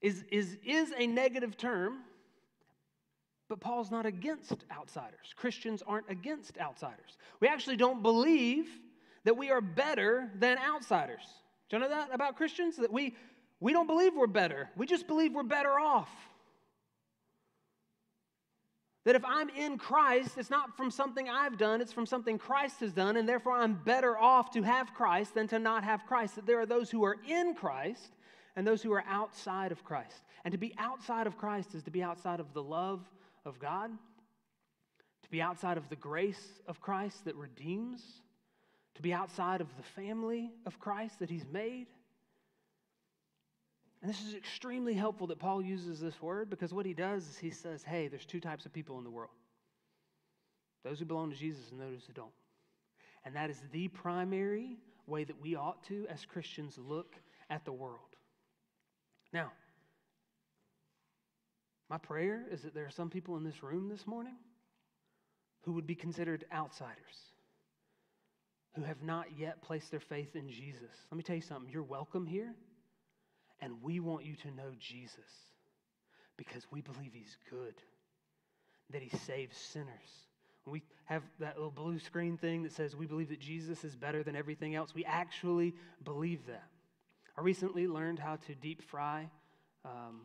is, 0.02 0.24
is, 0.30 0.58
is 0.64 0.92
a 0.98 1.06
negative 1.06 1.56
term 1.56 1.98
but 3.48 3.60
Paul's 3.60 3.90
not 3.90 4.06
against 4.06 4.64
outsiders. 4.72 5.34
Christians 5.36 5.82
aren't 5.86 6.10
against 6.10 6.58
outsiders. 6.58 7.16
We 7.40 7.48
actually 7.48 7.76
don't 7.76 8.02
believe 8.02 8.66
that 9.24 9.36
we 9.36 9.50
are 9.50 9.60
better 9.60 10.30
than 10.36 10.58
outsiders. 10.58 11.22
Do 11.68 11.76
you 11.76 11.82
know 11.82 11.88
that 11.88 12.10
about 12.12 12.36
Christians? 12.36 12.76
That 12.76 12.92
we, 12.92 13.14
we 13.60 13.72
don't 13.72 13.86
believe 13.86 14.14
we're 14.14 14.26
better, 14.26 14.70
we 14.76 14.86
just 14.86 15.06
believe 15.06 15.32
we're 15.32 15.42
better 15.42 15.78
off. 15.78 16.10
That 19.04 19.14
if 19.14 19.24
I'm 19.24 19.48
in 19.50 19.78
Christ, 19.78 20.36
it's 20.36 20.50
not 20.50 20.76
from 20.76 20.90
something 20.90 21.28
I've 21.28 21.56
done, 21.56 21.80
it's 21.80 21.92
from 21.92 22.06
something 22.06 22.38
Christ 22.38 22.80
has 22.80 22.92
done, 22.92 23.16
and 23.16 23.28
therefore 23.28 23.52
I'm 23.52 23.74
better 23.74 24.18
off 24.18 24.50
to 24.54 24.62
have 24.62 24.92
Christ 24.94 25.34
than 25.34 25.46
to 25.48 25.60
not 25.60 25.84
have 25.84 26.04
Christ. 26.06 26.34
That 26.34 26.44
there 26.44 26.58
are 26.58 26.66
those 26.66 26.90
who 26.90 27.04
are 27.04 27.16
in 27.28 27.54
Christ 27.54 28.16
and 28.56 28.66
those 28.66 28.82
who 28.82 28.92
are 28.92 29.04
outside 29.06 29.70
of 29.70 29.84
Christ. 29.84 30.22
And 30.44 30.50
to 30.50 30.58
be 30.58 30.74
outside 30.76 31.28
of 31.28 31.38
Christ 31.38 31.74
is 31.76 31.84
to 31.84 31.92
be 31.92 32.02
outside 32.02 32.40
of 32.40 32.52
the 32.52 32.62
love 32.62 33.08
of 33.46 33.58
God, 33.58 33.90
to 35.22 35.30
be 35.30 35.40
outside 35.40 35.78
of 35.78 35.88
the 35.88 35.96
grace 35.96 36.60
of 36.66 36.80
Christ 36.80 37.24
that 37.24 37.34
redeems, 37.36 38.02
to 38.96 39.02
be 39.02 39.12
outside 39.12 39.60
of 39.60 39.68
the 39.76 39.82
family 39.82 40.50
of 40.66 40.78
Christ 40.78 41.20
that 41.20 41.30
He's 41.30 41.46
made. 41.50 41.86
And 44.02 44.10
this 44.10 44.22
is 44.22 44.34
extremely 44.34 44.94
helpful 44.94 45.26
that 45.28 45.38
Paul 45.38 45.62
uses 45.62 46.00
this 46.00 46.20
word 46.20 46.50
because 46.50 46.72
what 46.72 46.86
he 46.86 46.94
does 46.94 47.26
is 47.26 47.38
he 47.38 47.50
says, 47.50 47.82
hey, 47.82 48.08
there's 48.08 48.26
two 48.26 48.40
types 48.40 48.66
of 48.66 48.72
people 48.72 48.98
in 48.98 49.04
the 49.04 49.10
world 49.10 49.32
those 50.84 51.00
who 51.00 51.04
belong 51.04 51.30
to 51.30 51.36
Jesus 51.36 51.72
and 51.72 51.80
those 51.80 52.04
who 52.06 52.12
don't. 52.12 52.30
And 53.24 53.34
that 53.34 53.50
is 53.50 53.60
the 53.72 53.88
primary 53.88 54.76
way 55.08 55.24
that 55.24 55.40
we 55.42 55.56
ought 55.56 55.82
to, 55.88 56.06
as 56.08 56.24
Christians, 56.24 56.78
look 56.78 57.16
at 57.50 57.64
the 57.64 57.72
world. 57.72 58.14
Now, 59.32 59.50
my 61.88 61.98
prayer 61.98 62.44
is 62.50 62.62
that 62.62 62.74
there 62.74 62.86
are 62.86 62.90
some 62.90 63.10
people 63.10 63.36
in 63.36 63.44
this 63.44 63.62
room 63.62 63.88
this 63.88 64.06
morning 64.06 64.36
who 65.62 65.72
would 65.72 65.86
be 65.86 65.94
considered 65.94 66.44
outsiders, 66.52 66.96
who 68.74 68.82
have 68.82 69.02
not 69.02 69.26
yet 69.36 69.62
placed 69.62 69.90
their 69.90 70.00
faith 70.00 70.34
in 70.34 70.48
Jesus. 70.48 70.90
Let 71.10 71.16
me 71.16 71.22
tell 71.22 71.36
you 71.36 71.42
something 71.42 71.70
you're 71.70 71.82
welcome 71.82 72.26
here, 72.26 72.54
and 73.60 73.82
we 73.82 74.00
want 74.00 74.24
you 74.24 74.34
to 74.36 74.50
know 74.50 74.72
Jesus 74.78 75.20
because 76.36 76.66
we 76.70 76.80
believe 76.80 77.12
he's 77.12 77.36
good, 77.50 77.74
that 78.90 79.02
he 79.02 79.16
saves 79.18 79.56
sinners. 79.56 80.26
we 80.66 80.82
have 81.04 81.22
that 81.38 81.56
little 81.56 81.70
blue 81.70 81.98
screen 81.98 82.36
thing 82.36 82.64
that 82.64 82.72
says 82.72 82.96
we 82.96 83.06
believe 83.06 83.28
that 83.28 83.40
Jesus 83.40 83.84
is 83.84 83.94
better 83.94 84.22
than 84.22 84.34
everything 84.34 84.74
else, 84.74 84.94
we 84.94 85.04
actually 85.04 85.74
believe 86.04 86.46
that. 86.46 86.64
I 87.38 87.42
recently 87.42 87.86
learned 87.86 88.18
how 88.18 88.36
to 88.46 88.54
deep 88.54 88.82
fry 88.82 89.30
um, 89.84 90.22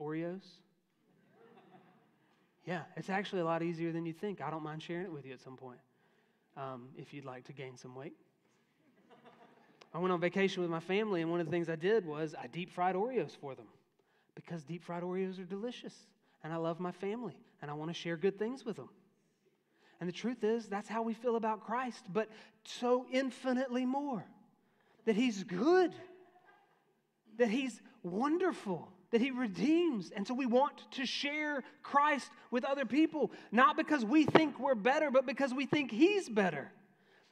Oreos. 0.00 0.44
Yeah, 2.64 2.82
it's 2.96 3.10
actually 3.10 3.40
a 3.40 3.44
lot 3.44 3.62
easier 3.62 3.92
than 3.92 4.06
you 4.06 4.12
think. 4.12 4.40
I 4.40 4.50
don't 4.50 4.62
mind 4.62 4.82
sharing 4.82 5.06
it 5.06 5.12
with 5.12 5.26
you 5.26 5.32
at 5.32 5.40
some 5.40 5.56
point 5.56 5.80
um, 6.56 6.88
if 6.96 7.12
you'd 7.12 7.24
like 7.24 7.44
to 7.44 7.52
gain 7.52 7.76
some 7.76 7.94
weight. 7.94 8.14
I 9.94 9.98
went 9.98 10.12
on 10.12 10.20
vacation 10.20 10.62
with 10.62 10.70
my 10.70 10.80
family, 10.80 11.20
and 11.20 11.30
one 11.30 11.40
of 11.40 11.46
the 11.46 11.52
things 11.52 11.68
I 11.68 11.76
did 11.76 12.06
was 12.06 12.34
I 12.40 12.46
deep 12.46 12.70
fried 12.70 12.94
Oreos 12.94 13.36
for 13.36 13.54
them 13.54 13.66
because 14.34 14.62
deep 14.62 14.82
fried 14.82 15.02
Oreos 15.02 15.38
are 15.38 15.44
delicious. 15.44 15.94
And 16.44 16.52
I 16.52 16.56
love 16.56 16.80
my 16.80 16.90
family, 16.90 17.38
and 17.60 17.70
I 17.70 17.74
want 17.74 17.90
to 17.90 17.94
share 17.94 18.16
good 18.16 18.38
things 18.38 18.64
with 18.64 18.76
them. 18.76 18.88
And 20.00 20.08
the 20.08 20.12
truth 20.12 20.42
is, 20.42 20.66
that's 20.66 20.88
how 20.88 21.02
we 21.02 21.14
feel 21.14 21.36
about 21.36 21.60
Christ, 21.60 22.06
but 22.12 22.28
so 22.64 23.06
infinitely 23.12 23.86
more. 23.86 24.24
That 25.04 25.14
He's 25.14 25.44
good, 25.44 25.94
that 27.38 27.48
He's 27.48 27.80
wonderful, 28.02 28.92
that 29.12 29.20
He 29.20 29.30
redeems. 29.30 30.10
And 30.10 30.26
so 30.26 30.34
we 30.34 30.46
want 30.46 30.90
to 30.92 31.06
share 31.06 31.62
Christ 31.82 32.30
with 32.50 32.64
other 32.64 32.84
people, 32.84 33.30
not 33.52 33.76
because 33.76 34.04
we 34.04 34.24
think 34.24 34.58
we're 34.58 34.74
better, 34.74 35.10
but 35.10 35.26
because 35.26 35.54
we 35.54 35.66
think 35.66 35.90
He's 35.90 36.28
better. 36.28 36.72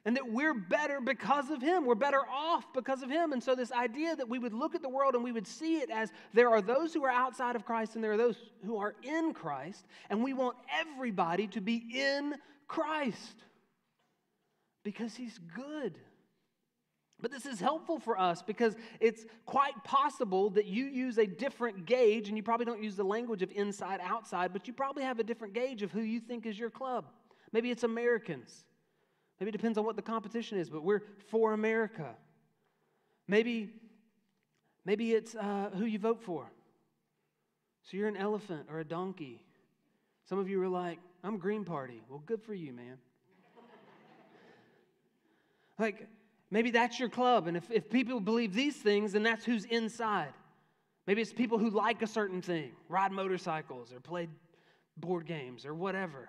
And 0.04 0.16
that 0.16 0.30
we're 0.32 0.54
better 0.54 1.00
because 1.00 1.50
of 1.50 1.60
Him. 1.60 1.84
We're 1.84 1.94
better 1.94 2.20
off 2.20 2.64
because 2.72 3.02
of 3.02 3.10
Him. 3.10 3.32
And 3.32 3.42
so, 3.42 3.54
this 3.54 3.72
idea 3.72 4.16
that 4.16 4.28
we 4.28 4.38
would 4.38 4.54
look 4.54 4.74
at 4.74 4.80
the 4.80 4.88
world 4.88 5.14
and 5.14 5.24
we 5.24 5.32
would 5.32 5.46
see 5.46 5.78
it 5.78 5.90
as 5.90 6.10
there 6.32 6.48
are 6.48 6.62
those 6.62 6.94
who 6.94 7.04
are 7.04 7.10
outside 7.10 7.56
of 7.56 7.66
Christ 7.66 7.96
and 7.96 8.04
there 8.04 8.12
are 8.12 8.16
those 8.16 8.36
who 8.64 8.78
are 8.78 8.94
in 9.02 9.34
Christ, 9.34 9.84
and 10.08 10.22
we 10.22 10.32
want 10.32 10.56
everybody 10.72 11.48
to 11.48 11.60
be 11.60 11.84
in 11.92 12.34
Christ 12.66 13.44
because 14.84 15.14
He's 15.14 15.38
good. 15.54 15.98
But 17.20 17.30
this 17.30 17.46
is 17.46 17.60
helpful 17.60 17.98
for 17.98 18.18
us 18.18 18.42
because 18.42 18.76
it's 18.98 19.24
quite 19.46 19.84
possible 19.84 20.50
that 20.50 20.66
you 20.66 20.86
use 20.86 21.18
a 21.18 21.26
different 21.26 21.86
gauge, 21.86 22.28
and 22.28 22.36
you 22.36 22.42
probably 22.42 22.66
don't 22.66 22.82
use 22.82 22.96
the 22.96 23.04
language 23.04 23.42
of 23.42 23.50
inside 23.52 24.00
outside, 24.02 24.52
but 24.52 24.66
you 24.66 24.72
probably 24.72 25.02
have 25.02 25.18
a 25.18 25.24
different 25.24 25.54
gauge 25.54 25.82
of 25.82 25.92
who 25.92 26.00
you 26.00 26.20
think 26.20 26.46
is 26.46 26.58
your 26.58 26.70
club. 26.70 27.06
Maybe 27.52 27.70
it's 27.70 27.82
Americans. 27.82 28.64
Maybe 29.38 29.48
it 29.48 29.52
depends 29.52 29.78
on 29.78 29.84
what 29.84 29.96
the 29.96 30.02
competition 30.02 30.58
is, 30.58 30.70
but 30.70 30.82
we're 30.82 31.02
for 31.28 31.52
America. 31.52 32.14
Maybe, 33.26 33.70
maybe 34.84 35.12
it's 35.12 35.34
uh, 35.34 35.70
who 35.74 35.84
you 35.84 35.98
vote 35.98 36.22
for. 36.22 36.50
So 37.82 37.96
you're 37.96 38.08
an 38.08 38.16
elephant 38.16 38.66
or 38.70 38.80
a 38.80 38.84
donkey. 38.84 39.42
Some 40.28 40.38
of 40.38 40.48
you 40.48 40.62
are 40.62 40.68
like, 40.68 40.98
I'm 41.24 41.38
Green 41.38 41.64
Party. 41.64 42.02
Well, 42.08 42.22
good 42.24 42.42
for 42.42 42.54
you, 42.54 42.72
man. 42.72 42.98
like, 45.78 46.06
Maybe 46.50 46.70
that's 46.70 46.98
your 46.98 47.08
club. 47.08 47.46
And 47.46 47.56
if, 47.56 47.70
if 47.70 47.88
people 47.88 48.20
believe 48.20 48.54
these 48.54 48.76
things, 48.76 49.12
then 49.12 49.22
that's 49.22 49.44
who's 49.44 49.64
inside. 49.66 50.32
Maybe 51.06 51.22
it's 51.22 51.32
people 51.32 51.58
who 51.58 51.70
like 51.70 52.02
a 52.02 52.06
certain 52.06 52.42
thing, 52.42 52.72
ride 52.88 53.12
motorcycles 53.12 53.92
or 53.92 54.00
play 54.00 54.28
board 54.96 55.26
games 55.26 55.64
or 55.64 55.74
whatever. 55.74 56.28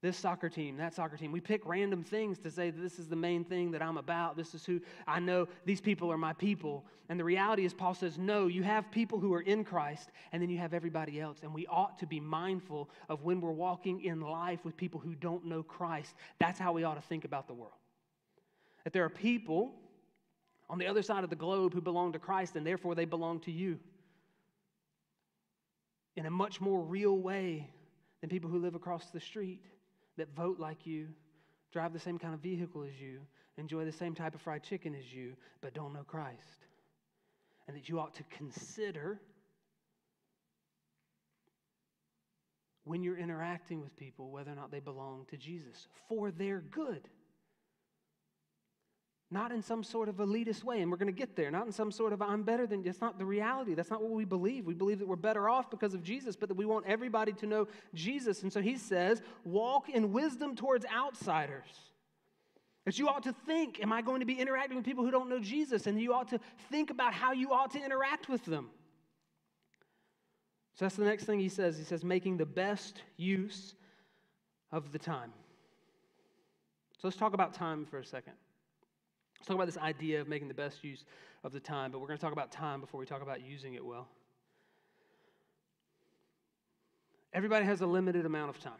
This 0.00 0.16
soccer 0.16 0.48
team, 0.48 0.76
that 0.78 0.94
soccer 0.94 1.16
team. 1.16 1.30
We 1.30 1.40
pick 1.40 1.64
random 1.64 2.02
things 2.02 2.38
to 2.40 2.50
say 2.50 2.70
this 2.70 2.98
is 2.98 3.06
the 3.06 3.14
main 3.14 3.44
thing 3.44 3.70
that 3.70 3.82
I'm 3.82 3.98
about. 3.98 4.36
This 4.36 4.52
is 4.52 4.64
who 4.64 4.80
I 5.06 5.20
know. 5.20 5.46
These 5.64 5.80
people 5.80 6.10
are 6.10 6.18
my 6.18 6.32
people. 6.32 6.84
And 7.08 7.20
the 7.20 7.24
reality 7.24 7.64
is, 7.64 7.72
Paul 7.72 7.94
says, 7.94 8.18
no, 8.18 8.48
you 8.48 8.64
have 8.64 8.90
people 8.90 9.20
who 9.20 9.32
are 9.32 9.42
in 9.42 9.62
Christ, 9.62 10.10
and 10.32 10.42
then 10.42 10.50
you 10.50 10.58
have 10.58 10.74
everybody 10.74 11.20
else. 11.20 11.38
And 11.44 11.54
we 11.54 11.68
ought 11.68 12.00
to 12.00 12.06
be 12.06 12.18
mindful 12.18 12.90
of 13.08 13.22
when 13.22 13.40
we're 13.40 13.52
walking 13.52 14.02
in 14.02 14.20
life 14.20 14.64
with 14.64 14.76
people 14.76 14.98
who 14.98 15.14
don't 15.14 15.44
know 15.44 15.62
Christ. 15.62 16.16
That's 16.40 16.58
how 16.58 16.72
we 16.72 16.82
ought 16.82 16.96
to 16.96 17.08
think 17.08 17.24
about 17.24 17.46
the 17.46 17.54
world. 17.54 17.81
That 18.84 18.92
there 18.92 19.04
are 19.04 19.10
people 19.10 19.74
on 20.68 20.78
the 20.78 20.86
other 20.86 21.02
side 21.02 21.24
of 21.24 21.30
the 21.30 21.36
globe 21.36 21.74
who 21.74 21.80
belong 21.80 22.12
to 22.12 22.18
Christ 22.18 22.56
and 22.56 22.66
therefore 22.66 22.94
they 22.94 23.04
belong 23.04 23.40
to 23.40 23.52
you 23.52 23.78
in 26.16 26.26
a 26.26 26.30
much 26.30 26.60
more 26.60 26.80
real 26.80 27.16
way 27.16 27.70
than 28.20 28.30
people 28.30 28.50
who 28.50 28.58
live 28.58 28.74
across 28.74 29.10
the 29.10 29.20
street 29.20 29.64
that 30.16 30.34
vote 30.34 30.58
like 30.58 30.86
you, 30.86 31.08
drive 31.72 31.92
the 31.92 31.98
same 31.98 32.18
kind 32.18 32.34
of 32.34 32.40
vehicle 32.40 32.84
as 32.84 33.00
you, 33.00 33.20
enjoy 33.56 33.84
the 33.84 33.92
same 33.92 34.14
type 34.14 34.34
of 34.34 34.40
fried 34.40 34.62
chicken 34.62 34.94
as 34.94 35.12
you, 35.12 35.34
but 35.60 35.74
don't 35.74 35.92
know 35.92 36.04
Christ. 36.06 36.66
And 37.66 37.76
that 37.76 37.88
you 37.88 37.98
ought 37.98 38.14
to 38.14 38.24
consider 38.24 39.20
when 42.84 43.02
you're 43.02 43.16
interacting 43.16 43.80
with 43.80 43.96
people 43.96 44.30
whether 44.30 44.50
or 44.50 44.56
not 44.56 44.70
they 44.70 44.80
belong 44.80 45.24
to 45.30 45.36
Jesus 45.36 45.86
for 46.08 46.30
their 46.30 46.60
good 46.60 47.08
not 49.32 49.50
in 49.50 49.62
some 49.62 49.82
sort 49.82 50.08
of 50.08 50.16
elitist 50.16 50.62
way, 50.62 50.82
and 50.82 50.90
we're 50.90 50.98
going 50.98 51.12
to 51.12 51.18
get 51.18 51.34
there, 51.34 51.50
not 51.50 51.66
in 51.66 51.72
some 51.72 51.90
sort 51.90 52.12
of 52.12 52.20
I'm 52.20 52.42
better 52.42 52.66
than, 52.66 52.82
that's 52.82 53.00
not 53.00 53.18
the 53.18 53.24
reality. 53.24 53.74
That's 53.74 53.90
not 53.90 54.02
what 54.02 54.10
we 54.10 54.24
believe. 54.24 54.66
We 54.66 54.74
believe 54.74 54.98
that 54.98 55.08
we're 55.08 55.16
better 55.16 55.48
off 55.48 55.70
because 55.70 55.94
of 55.94 56.02
Jesus, 56.02 56.36
but 56.36 56.48
that 56.50 56.54
we 56.54 56.66
want 56.66 56.86
everybody 56.86 57.32
to 57.32 57.46
know 57.46 57.66
Jesus. 57.94 58.42
And 58.42 58.52
so 58.52 58.60
he 58.60 58.76
says, 58.76 59.22
walk 59.44 59.88
in 59.88 60.12
wisdom 60.12 60.54
towards 60.54 60.84
outsiders. 60.86 61.66
That 62.84 62.98
you 62.98 63.08
ought 63.08 63.22
to 63.22 63.32
think, 63.46 63.80
am 63.80 63.92
I 63.92 64.02
going 64.02 64.20
to 64.20 64.26
be 64.26 64.34
interacting 64.34 64.76
with 64.76 64.84
people 64.84 65.04
who 65.04 65.10
don't 65.10 65.30
know 65.30 65.38
Jesus? 65.38 65.86
And 65.86 66.00
you 66.00 66.12
ought 66.12 66.28
to 66.28 66.40
think 66.70 66.90
about 66.90 67.14
how 67.14 67.32
you 67.32 67.52
ought 67.52 67.70
to 67.72 67.82
interact 67.82 68.28
with 68.28 68.44
them. 68.44 68.68
So 70.74 70.84
that's 70.84 70.96
the 70.96 71.04
next 71.04 71.24
thing 71.24 71.38
he 71.38 71.48
says. 71.48 71.78
He 71.78 71.84
says, 71.84 72.04
making 72.04 72.36
the 72.36 72.46
best 72.46 73.02
use 73.16 73.74
of 74.72 74.92
the 74.92 74.98
time. 74.98 75.32
So 76.98 77.08
let's 77.08 77.16
talk 77.16 77.34
about 77.34 77.54
time 77.54 77.86
for 77.86 77.98
a 77.98 78.04
second. 78.04 78.34
Let's 79.42 79.48
talk 79.48 79.56
about 79.56 79.66
this 79.66 79.78
idea 79.78 80.20
of 80.20 80.28
making 80.28 80.46
the 80.46 80.54
best 80.54 80.84
use 80.84 81.04
of 81.42 81.50
the 81.50 81.58
time, 81.58 81.90
but 81.90 81.98
we're 82.00 82.06
going 82.06 82.16
to 82.16 82.22
talk 82.22 82.32
about 82.32 82.52
time 82.52 82.80
before 82.80 83.00
we 83.00 83.06
talk 83.06 83.22
about 83.22 83.44
using 83.44 83.74
it 83.74 83.84
well. 83.84 84.06
Everybody 87.32 87.64
has 87.66 87.80
a 87.80 87.86
limited 87.86 88.24
amount 88.24 88.50
of 88.50 88.60
time. 88.60 88.78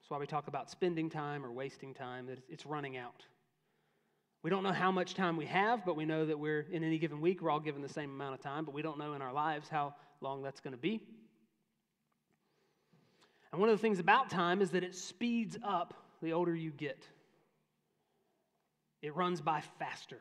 That's 0.00 0.10
why 0.10 0.18
we 0.18 0.26
talk 0.26 0.48
about 0.48 0.68
spending 0.68 1.08
time 1.08 1.46
or 1.46 1.52
wasting 1.52 1.94
time, 1.94 2.26
that 2.26 2.40
it's 2.48 2.66
running 2.66 2.96
out. 2.96 3.22
We 4.42 4.50
don't 4.50 4.64
know 4.64 4.72
how 4.72 4.90
much 4.90 5.14
time 5.14 5.36
we 5.36 5.46
have, 5.46 5.86
but 5.86 5.94
we 5.94 6.04
know 6.04 6.26
that 6.26 6.36
we're 6.36 6.66
in 6.72 6.82
any 6.82 6.98
given 6.98 7.20
week, 7.20 7.40
we're 7.40 7.50
all 7.50 7.60
given 7.60 7.80
the 7.80 7.88
same 7.88 8.10
amount 8.10 8.34
of 8.34 8.40
time, 8.40 8.64
but 8.64 8.74
we 8.74 8.82
don't 8.82 8.98
know 8.98 9.12
in 9.12 9.22
our 9.22 9.32
lives 9.32 9.68
how 9.68 9.94
long 10.20 10.42
that's 10.42 10.58
going 10.58 10.74
to 10.74 10.80
be. 10.80 11.00
And 13.52 13.60
one 13.60 13.70
of 13.70 13.76
the 13.78 13.82
things 13.82 14.00
about 14.00 14.30
time 14.30 14.62
is 14.62 14.70
that 14.70 14.82
it 14.82 14.96
speeds 14.96 15.56
up 15.62 15.94
the 16.20 16.32
older 16.32 16.56
you 16.56 16.72
get 16.72 17.06
it 19.02 19.14
runs 19.16 19.40
by 19.40 19.62
faster. 19.78 20.18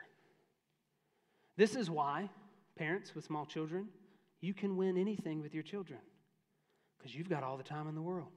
This 1.56 1.76
is 1.76 1.90
why, 1.90 2.30
parents 2.76 3.14
with 3.14 3.24
small 3.26 3.46
children, 3.46 3.88
you 4.42 4.54
can 4.54 4.76
win 4.76 4.98
anything 4.98 5.42
with 5.42 5.54
your 5.54 5.64
children 5.64 6.00
because 6.98 7.16
you've 7.16 7.30
got 7.30 7.44
all 7.44 7.58
the 7.58 7.64
time 7.64 7.88
in 7.88 7.96
the 7.96 8.02
world. 8.02 8.32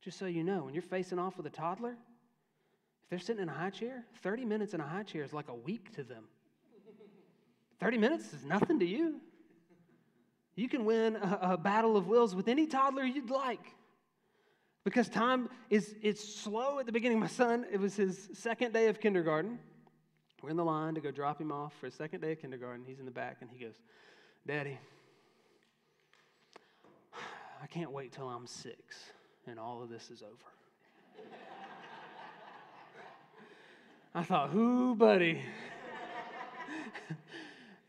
Just 0.00 0.18
so 0.18 0.26
you 0.26 0.44
know, 0.44 0.64
when 0.64 0.74
you're 0.74 0.82
facing 0.82 1.18
off 1.18 1.36
with 1.36 1.46
a 1.46 1.50
toddler, 1.50 1.96
if 3.02 3.10
they're 3.10 3.18
sitting 3.18 3.42
in 3.42 3.48
a 3.48 3.52
high 3.52 3.70
chair, 3.70 4.04
30 4.22 4.44
minutes 4.44 4.74
in 4.74 4.80
a 4.80 4.86
high 4.86 5.02
chair 5.02 5.24
is 5.24 5.32
like 5.32 5.48
a 5.48 5.54
week 5.54 5.94
to 5.96 6.04
them. 6.04 6.24
30 7.80 7.98
minutes 7.98 8.32
is 8.32 8.44
nothing 8.44 8.78
to 8.78 8.86
you. 8.86 9.20
You 10.54 10.68
can 10.68 10.84
win 10.84 11.16
a, 11.16 11.38
a 11.42 11.56
battle 11.56 11.96
of 11.96 12.06
wills 12.06 12.34
with 12.34 12.46
any 12.46 12.66
toddler 12.66 13.04
you'd 13.04 13.30
like. 13.30 13.74
Because 14.84 15.08
time 15.08 15.48
is 15.70 15.94
it's 16.02 16.22
slow 16.22 16.80
at 16.80 16.86
the 16.86 16.92
beginning. 16.92 17.20
My 17.20 17.28
son, 17.28 17.64
it 17.70 17.78
was 17.78 17.94
his 17.94 18.28
second 18.32 18.72
day 18.72 18.88
of 18.88 19.00
kindergarten. 19.00 19.58
We're 20.42 20.50
in 20.50 20.56
the 20.56 20.64
line 20.64 20.94
to 20.94 21.00
go 21.00 21.12
drop 21.12 21.40
him 21.40 21.52
off 21.52 21.72
for 21.78 21.86
his 21.86 21.94
second 21.94 22.20
day 22.20 22.32
of 22.32 22.40
kindergarten. 22.40 22.84
He's 22.84 22.98
in 22.98 23.04
the 23.04 23.12
back 23.12 23.36
and 23.40 23.50
he 23.50 23.64
goes, 23.64 23.74
Daddy, 24.44 24.76
I 27.62 27.66
can't 27.68 27.92
wait 27.92 28.12
till 28.12 28.28
I'm 28.28 28.48
six 28.48 29.04
and 29.46 29.60
all 29.60 29.82
of 29.82 29.88
this 29.88 30.10
is 30.10 30.22
over. 30.22 30.32
I 34.16 34.24
thought, 34.24 34.50
who, 34.50 34.96
buddy? 34.96 35.40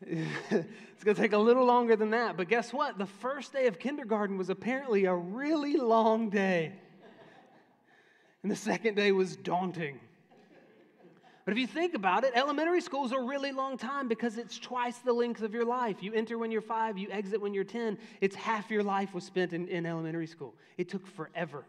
it's 0.00 1.02
going 1.02 1.16
to 1.16 1.20
take 1.20 1.32
a 1.32 1.38
little 1.38 1.64
longer 1.64 1.96
than 1.96 2.10
that. 2.10 2.36
But 2.36 2.48
guess 2.48 2.72
what? 2.72 2.98
The 2.98 3.06
first 3.06 3.52
day 3.52 3.66
of 3.66 3.80
kindergarten 3.80 4.38
was 4.38 4.48
apparently 4.48 5.06
a 5.06 5.14
really 5.14 5.76
long 5.76 6.30
day. 6.30 6.74
And 8.44 8.50
the 8.50 8.56
second 8.56 8.94
day 8.94 9.10
was 9.10 9.36
daunting. 9.36 9.98
But 11.46 11.52
if 11.52 11.58
you 11.58 11.66
think 11.66 11.94
about 11.94 12.24
it, 12.24 12.32
elementary 12.34 12.82
school 12.82 13.06
is 13.06 13.12
a 13.12 13.18
really 13.18 13.52
long 13.52 13.78
time 13.78 14.06
because 14.06 14.36
it's 14.36 14.58
twice 14.58 14.98
the 14.98 15.14
length 15.14 15.40
of 15.40 15.54
your 15.54 15.64
life. 15.64 16.02
You 16.02 16.12
enter 16.12 16.36
when 16.36 16.50
you're 16.50 16.60
five, 16.60 16.98
you 16.98 17.08
exit 17.10 17.40
when 17.40 17.54
you're 17.54 17.64
10. 17.64 17.96
It's 18.20 18.36
half 18.36 18.70
your 18.70 18.82
life 18.82 19.14
was 19.14 19.24
spent 19.24 19.54
in, 19.54 19.66
in 19.68 19.86
elementary 19.86 20.26
school. 20.26 20.54
It 20.76 20.90
took 20.90 21.06
forever. 21.06 21.64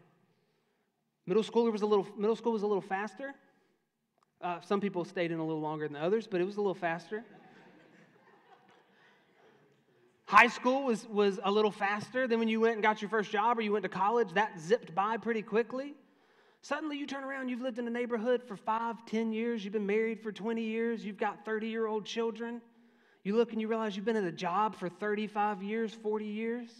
Middle 1.25 1.44
school 1.44 1.72
was 1.72 1.82
a 1.82 1.86
little, 1.86 2.05
middle 2.17 2.36
school 2.36 2.51
was 2.51 2.63
a 2.63 2.67
little 2.67 2.82
faster. 2.82 3.34
Uh, 4.41 4.60
some 4.60 4.82
people 4.82 5.05
stayed 5.05 5.32
in 5.32 5.39
a 5.39 5.46
little 5.46 5.62
longer 5.62 5.88
than 5.88 5.96
others, 5.96 6.27
but 6.27 6.41
it 6.41 6.44
was 6.44 6.58
a 6.58 6.60
little 6.60 6.75
faster. 6.75 7.24
High 10.25 10.48
school 10.48 10.84
was, 10.84 11.08
was 11.08 11.39
a 11.41 11.50
little 11.50 11.72
faster 11.72 12.27
than 12.27 12.38
when 12.39 12.50
you 12.50 12.60
went 12.60 12.74
and 12.74 12.84
got 12.84 13.01
your 13.01 13.08
first 13.08 13.32
job 13.32 13.58
or 13.60 13.62
you 13.62 13.72
went 13.72 13.84
to 13.84 13.89
college. 13.89 14.34
That 14.34 14.60
zipped 14.60 14.94
by 14.94 15.15
pretty 15.15 15.41
quickly. 15.41 15.94
Suddenly 16.65 16.98
you 16.98 17.05
turn 17.05 17.24
around, 17.24 17.50
you've 17.50 17.62
lived 17.62 17.77
in 17.77 17.86
a 17.86 17.91
neighborhood 17.91 18.41
for 18.41 18.57
five, 18.57 19.05
ten 19.05 19.31
years, 19.31 19.63
you've 19.63 19.74
been 19.74 19.86
married 19.86 20.19
for 20.19 20.31
20 20.31 20.63
years, 20.63 21.05
you've 21.05 21.15
got 21.15 21.45
30 21.45 21.67
year 21.67 21.86
old 21.86 22.07
children. 22.07 22.60
You 23.24 23.36
look 23.36 23.51
and 23.51 23.62
you 23.62 23.67
realize 23.67 23.95
you've 23.95 24.03
been 24.03 24.15
at 24.15 24.24
a 24.24 24.31
job 24.31 24.75
for 24.75 24.89
35 24.89 25.62
years, 25.62 25.93
40 25.93 26.25
years. 26.25 26.72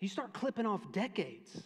You 0.00 0.08
start 0.08 0.34
clipping 0.34 0.66
off 0.66 0.82
decades. 0.92 1.56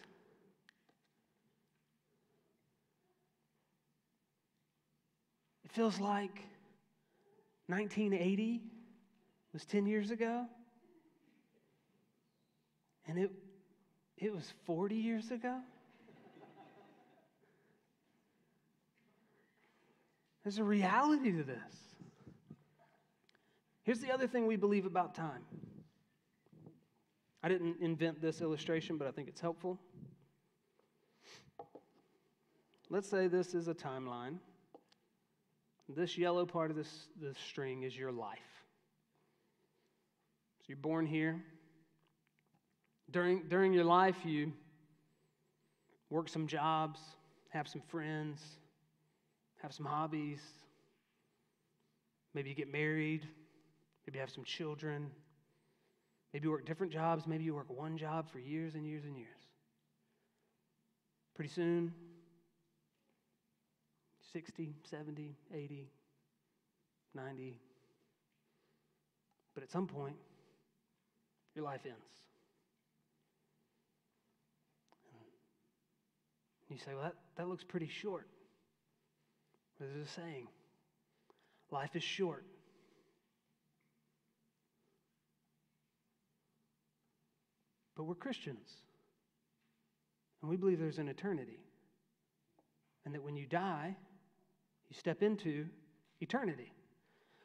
It 5.64 5.72
feels 5.72 5.98
like 5.98 6.44
1980 7.66 8.62
was 9.52 9.64
10 9.64 9.84
years 9.86 10.12
ago. 10.12 10.46
And 13.08 13.18
it, 13.18 13.30
it 14.22 14.32
was 14.32 14.52
40 14.66 14.94
years 14.94 15.30
ago. 15.32 15.58
There's 20.44 20.58
a 20.58 20.64
reality 20.64 21.32
to 21.32 21.42
this. 21.42 21.58
Here's 23.82 23.98
the 23.98 24.12
other 24.12 24.28
thing 24.28 24.46
we 24.46 24.56
believe 24.56 24.86
about 24.86 25.14
time. 25.14 25.42
I 27.42 27.48
didn't 27.48 27.76
invent 27.80 28.20
this 28.22 28.40
illustration, 28.40 28.96
but 28.96 29.08
I 29.08 29.10
think 29.10 29.28
it's 29.28 29.40
helpful. 29.40 29.80
Let's 32.90 33.08
say 33.08 33.26
this 33.26 33.54
is 33.54 33.66
a 33.66 33.74
timeline. 33.74 34.38
This 35.88 36.16
yellow 36.16 36.46
part 36.46 36.70
of 36.70 36.76
this, 36.76 37.08
this 37.20 37.36
string 37.38 37.82
is 37.82 37.96
your 37.96 38.12
life. 38.12 38.38
So 40.60 40.66
you're 40.68 40.76
born 40.76 41.06
here. 41.06 41.42
During, 43.12 43.42
during 43.48 43.74
your 43.74 43.84
life, 43.84 44.16
you 44.24 44.52
work 46.08 46.28
some 46.30 46.46
jobs, 46.46 46.98
have 47.50 47.68
some 47.68 47.82
friends, 47.82 48.40
have 49.62 49.72
some 49.72 49.84
hobbies. 49.84 50.40
Maybe 52.32 52.48
you 52.48 52.54
get 52.54 52.72
married. 52.72 53.28
Maybe 54.06 54.16
you 54.16 54.20
have 54.20 54.30
some 54.30 54.44
children. 54.44 55.10
Maybe 56.32 56.44
you 56.46 56.50
work 56.50 56.64
different 56.64 56.90
jobs. 56.92 57.26
Maybe 57.26 57.44
you 57.44 57.54
work 57.54 57.68
one 57.68 57.98
job 57.98 58.30
for 58.30 58.38
years 58.38 58.74
and 58.74 58.86
years 58.86 59.04
and 59.04 59.16
years. 59.16 59.28
Pretty 61.34 61.50
soon, 61.50 61.92
60, 64.32 64.74
70, 64.90 65.36
80, 65.52 65.90
90. 67.14 67.60
But 69.54 69.62
at 69.62 69.70
some 69.70 69.86
point, 69.86 70.16
your 71.54 71.64
life 71.66 71.82
ends. 71.84 72.31
You 76.72 76.78
say, 76.78 76.94
well, 76.94 77.02
that, 77.02 77.14
that 77.36 77.48
looks 77.48 77.64
pretty 77.64 77.88
short. 77.88 78.26
Is 79.80 80.08
it 80.08 80.14
saying? 80.14 80.46
Life 81.70 81.96
is 81.96 82.02
short. 82.02 82.44
But 87.96 88.04
we're 88.04 88.14
Christians. 88.14 88.68
And 90.40 90.50
we 90.50 90.56
believe 90.56 90.78
there's 90.78 90.98
an 90.98 91.08
eternity. 91.08 91.58
And 93.04 93.14
that 93.14 93.22
when 93.22 93.36
you 93.36 93.46
die, 93.46 93.94
you 94.88 94.96
step 94.96 95.22
into 95.22 95.66
eternity, 96.20 96.72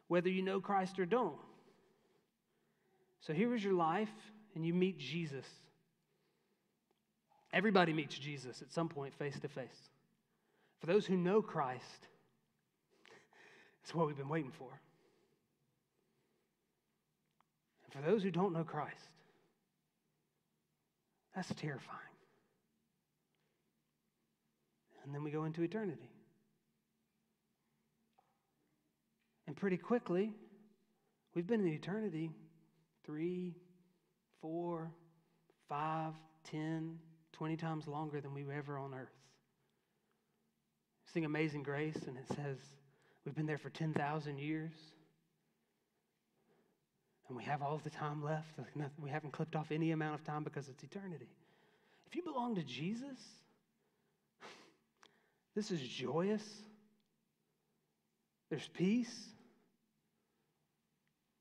whether 0.07 0.29
you 0.29 0.41
know 0.41 0.61
Christ 0.61 0.99
or 0.99 1.05
don't. 1.05 1.37
So 3.21 3.33
here 3.33 3.53
is 3.53 3.63
your 3.63 3.73
life, 3.73 4.09
and 4.55 4.65
you 4.65 4.73
meet 4.73 4.99
Jesus. 4.99 5.45
Everybody 7.57 7.91
meets 7.91 8.15
Jesus 8.15 8.61
at 8.61 8.71
some 8.71 8.87
point 8.87 9.15
face 9.15 9.39
to 9.39 9.47
face. 9.47 9.89
For 10.79 10.85
those 10.85 11.07
who 11.07 11.17
know 11.17 11.41
Christ, 11.41 12.07
it's 13.81 13.95
what 13.95 14.05
we've 14.05 14.15
been 14.15 14.29
waiting 14.29 14.51
for. 14.51 14.79
And 17.83 17.91
for 17.91 18.07
those 18.07 18.21
who 18.21 18.29
don't 18.29 18.53
know 18.53 18.63
Christ, 18.63 19.09
that's 21.35 21.51
terrifying. 21.55 21.97
And 25.03 25.15
then 25.15 25.23
we 25.23 25.31
go 25.31 25.45
into 25.45 25.63
eternity. 25.63 26.11
And 29.47 29.55
pretty 29.55 29.77
quickly, 29.77 30.31
we've 31.33 31.47
been 31.47 31.61
in 31.61 31.73
eternity 31.73 32.29
three, 33.03 33.55
four, 34.41 34.91
five, 35.67 36.13
ten, 36.43 36.99
twenty 37.37 37.55
times 37.55 37.87
longer 37.87 38.19
than 38.19 38.33
we 38.33 38.43
were 38.43 38.53
ever 38.53 38.77
on 38.77 38.93
earth. 38.93 39.13
Sing 41.13 41.25
Amazing 41.25 41.63
Grace, 41.63 41.99
and 42.07 42.17
it 42.17 42.27
says 42.35 42.57
we've 43.25 43.35
been 43.35 43.45
there 43.45 43.57
for 43.57 43.69
10,000 43.69 44.37
years. 44.37 44.71
And 47.27 47.37
we 47.37 47.43
have 47.43 47.61
all 47.61 47.79
the 47.83 47.89
time 47.89 48.23
left. 48.23 48.47
We 49.01 49.09
haven't 49.09 49.31
clipped 49.31 49.55
off 49.55 49.71
any 49.71 49.91
amount 49.91 50.15
of 50.15 50.23
time 50.25 50.43
because 50.43 50.69
it's 50.69 50.83
eternity. 50.83 51.29
If 52.07 52.15
you 52.15 52.23
belong 52.23 52.55
to 52.55 52.63
Jesus, 52.63 53.17
this 55.55 55.71
is 55.71 55.81
joyous. 55.81 56.43
There's 58.49 58.67
peace. 58.73 59.13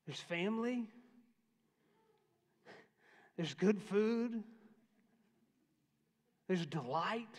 There's 0.05 0.19
family. 0.19 0.85
There's 3.37 3.53
good 3.53 3.81
food. 3.81 4.43
There's 6.47 6.65
delight. 6.65 7.35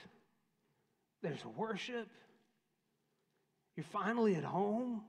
There's 1.22 1.44
worship. 1.56 2.08
You're 3.76 3.84
finally 3.84 4.34
at 4.34 4.44
home. 4.44 5.02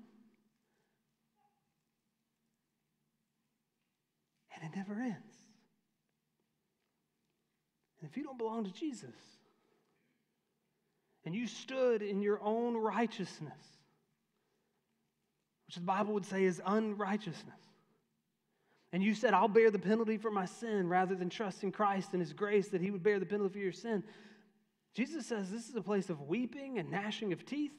And 4.56 4.72
it 4.72 4.78
never 4.78 4.94
ends. 5.00 5.16
And 8.00 8.10
if 8.10 8.18
you 8.18 8.24
don't 8.24 8.38
belong 8.38 8.66
to 8.66 8.72
Jesus, 8.72 9.16
and 11.26 11.36
you 11.36 11.48
stood 11.48 12.02
in 12.02 12.22
your 12.22 12.42
own 12.42 12.78
righteousness, 12.78 13.52
which 15.68 15.76
the 15.76 15.82
Bible 15.82 16.14
would 16.14 16.26
say 16.26 16.44
is 16.44 16.62
unrighteousness, 16.66 17.59
and 18.92 19.04
you 19.04 19.14
said, 19.14 19.34
I'll 19.34 19.48
bear 19.48 19.70
the 19.70 19.80
penalty 19.80 20.18
for 20.18 20.32
my 20.32 20.46
sin 20.46 20.90
rather 20.90 21.16
than 21.16 21.30
trust 21.30 21.64
in 21.64 21.72
Christ 21.72 22.10
and 22.14 22.22
His 22.22 22.34
grace 22.34 22.70
that 22.70 22.82
He 22.82 22.92
would 22.92 23.04
bear 23.04 23.20
the 23.20 23.26
penalty 23.26 23.54
for 23.54 23.60
your 23.60 23.72
sin, 23.72 24.04
Jesus 24.96 25.28
says 25.28 25.50
this 25.52 25.70
is 25.70 25.76
a 25.76 25.82
place 25.82 26.10
of 26.10 26.22
weeping 26.22 26.80
and 26.80 26.90
gnashing 26.90 27.32
of 27.32 27.46
teeth. 27.46 27.72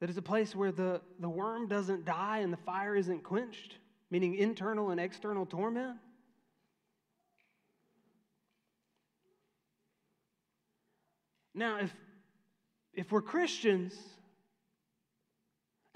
That 0.00 0.10
is 0.10 0.16
a 0.16 0.22
place 0.22 0.54
where 0.54 0.70
the, 0.70 1.00
the 1.18 1.28
worm 1.28 1.66
doesn't 1.66 2.04
die 2.04 2.38
and 2.38 2.52
the 2.52 2.58
fire 2.58 2.94
isn't 2.94 3.24
quenched, 3.24 3.78
meaning 4.10 4.36
internal 4.36 4.90
and 4.90 5.00
external 5.00 5.44
torment. 5.44 5.96
Now, 11.52 11.80
if, 11.80 11.92
if 12.94 13.10
we're 13.10 13.22
Christians, 13.22 13.92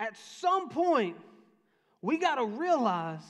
at 0.00 0.16
some 0.16 0.68
point, 0.68 1.16
we 2.02 2.18
got 2.18 2.34
to 2.34 2.44
realize 2.44 3.22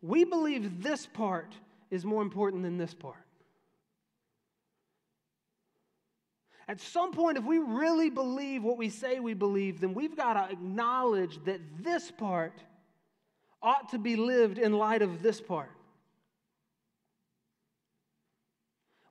we 0.00 0.24
believe 0.24 0.82
this 0.82 1.06
part 1.06 1.52
is 1.90 2.04
more 2.04 2.22
important 2.22 2.62
than 2.62 2.78
this 2.78 2.94
part. 2.94 3.16
At 6.68 6.80
some 6.80 7.12
point, 7.12 7.36
if 7.36 7.44
we 7.44 7.58
really 7.58 8.08
believe 8.08 8.62
what 8.62 8.78
we 8.78 8.88
say 8.88 9.18
we 9.20 9.34
believe, 9.34 9.80
then 9.80 9.92
we've 9.92 10.16
got 10.16 10.34
to 10.34 10.52
acknowledge 10.52 11.42
that 11.44 11.60
this 11.80 12.10
part 12.10 12.54
ought 13.60 13.90
to 13.90 13.98
be 13.98 14.16
lived 14.16 14.58
in 14.58 14.72
light 14.72 15.02
of 15.02 15.22
this 15.22 15.40
part. 15.40 15.70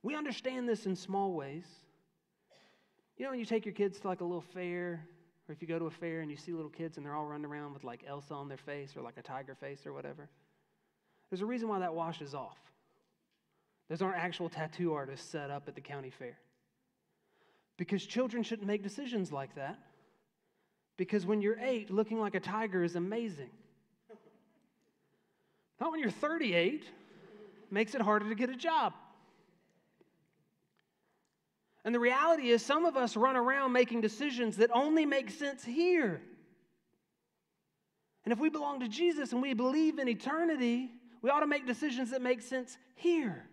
We 0.02 0.16
understand 0.16 0.68
this 0.68 0.86
in 0.86 0.96
small 0.96 1.34
ways. 1.34 1.66
You 3.18 3.26
know, 3.26 3.32
when 3.32 3.40
you 3.40 3.46
take 3.46 3.66
your 3.66 3.76
kids 3.76 4.00
to 4.00 4.08
like 4.08 4.22
a 4.22 4.26
little 4.26 4.42
fair, 4.42 5.06
or 5.52 5.54
if 5.54 5.62
you 5.62 5.68
go 5.68 5.78
to 5.78 5.86
a 5.88 5.92
fair 5.92 6.22
and 6.22 6.32
you 6.32 6.38
see 6.38 6.54
little 6.54 6.70
kids 6.70 6.96
and 6.96 7.06
they're 7.06 7.14
all 7.14 7.26
running 7.26 7.46
around 7.46 7.74
with 7.74 7.84
like 7.84 8.06
Elsa 8.08 8.34
on 8.34 8.48
their 8.48 8.58
face 8.58 8.96
or 8.96 9.02
like 9.02 9.18
a 9.18 9.22
tiger 9.22 9.54
face 9.54 9.86
or 9.86 9.92
whatever, 9.92 10.30
there's 11.30 11.42
a 11.42 11.46
reason 11.46 11.68
why 11.68 11.80
that 11.80 11.94
washes 11.94 12.34
off. 12.34 12.58
Those 13.90 14.02
aren't 14.02 14.16
actual 14.16 14.48
tattoo 14.48 14.94
artists 14.94 15.30
set 15.30 15.52
up 15.52 15.68
at 15.68 15.76
the 15.76 15.82
county 15.82 16.10
fair. 16.10 16.38
Because 17.76 18.06
children 18.06 18.44
shouldn't 18.44 18.66
make 18.66 18.82
decisions 18.82 19.30
like 19.30 19.56
that. 19.56 19.78
Because 20.96 21.26
when 21.26 21.42
you're 21.42 21.60
eight, 21.60 21.92
looking 21.92 22.18
like 22.18 22.34
a 22.34 22.40
tiger 22.40 22.82
is 22.82 22.96
amazing. 22.96 23.50
Not 25.82 25.92
when 25.92 26.00
you're 26.00 26.12
38. 26.12 26.86
makes 27.70 27.94
it 27.94 28.00
harder 28.00 28.30
to 28.30 28.36
get 28.36 28.50
a 28.50 28.56
job. 28.56 28.94
And 31.84 31.96
the 31.96 32.00
reality 32.00 32.50
is, 32.50 32.64
some 32.64 32.86
of 32.86 32.96
us 32.96 33.18
run 33.18 33.36
around 33.36 33.72
making 33.72 34.02
decisions 34.02 34.58
that 34.58 34.70
only 34.74 35.06
make 35.06 35.32
sense 35.32 35.64
here. 35.64 36.22
And 38.24 38.32
if 38.32 38.40
we 38.40 38.50
belong 38.50 38.82
to 38.82 38.88
Jesus 38.88 39.32
and 39.32 39.42
we 39.42 39.54
believe 39.54 39.98
in 39.98 40.08
eternity, 40.08 40.92
we 41.22 41.30
ought 41.30 41.40
to 41.40 41.48
make 41.48 41.66
decisions 41.66 42.12
that 42.12 42.22
make 42.22 42.42
sense 42.42 42.78
here. 42.96 43.48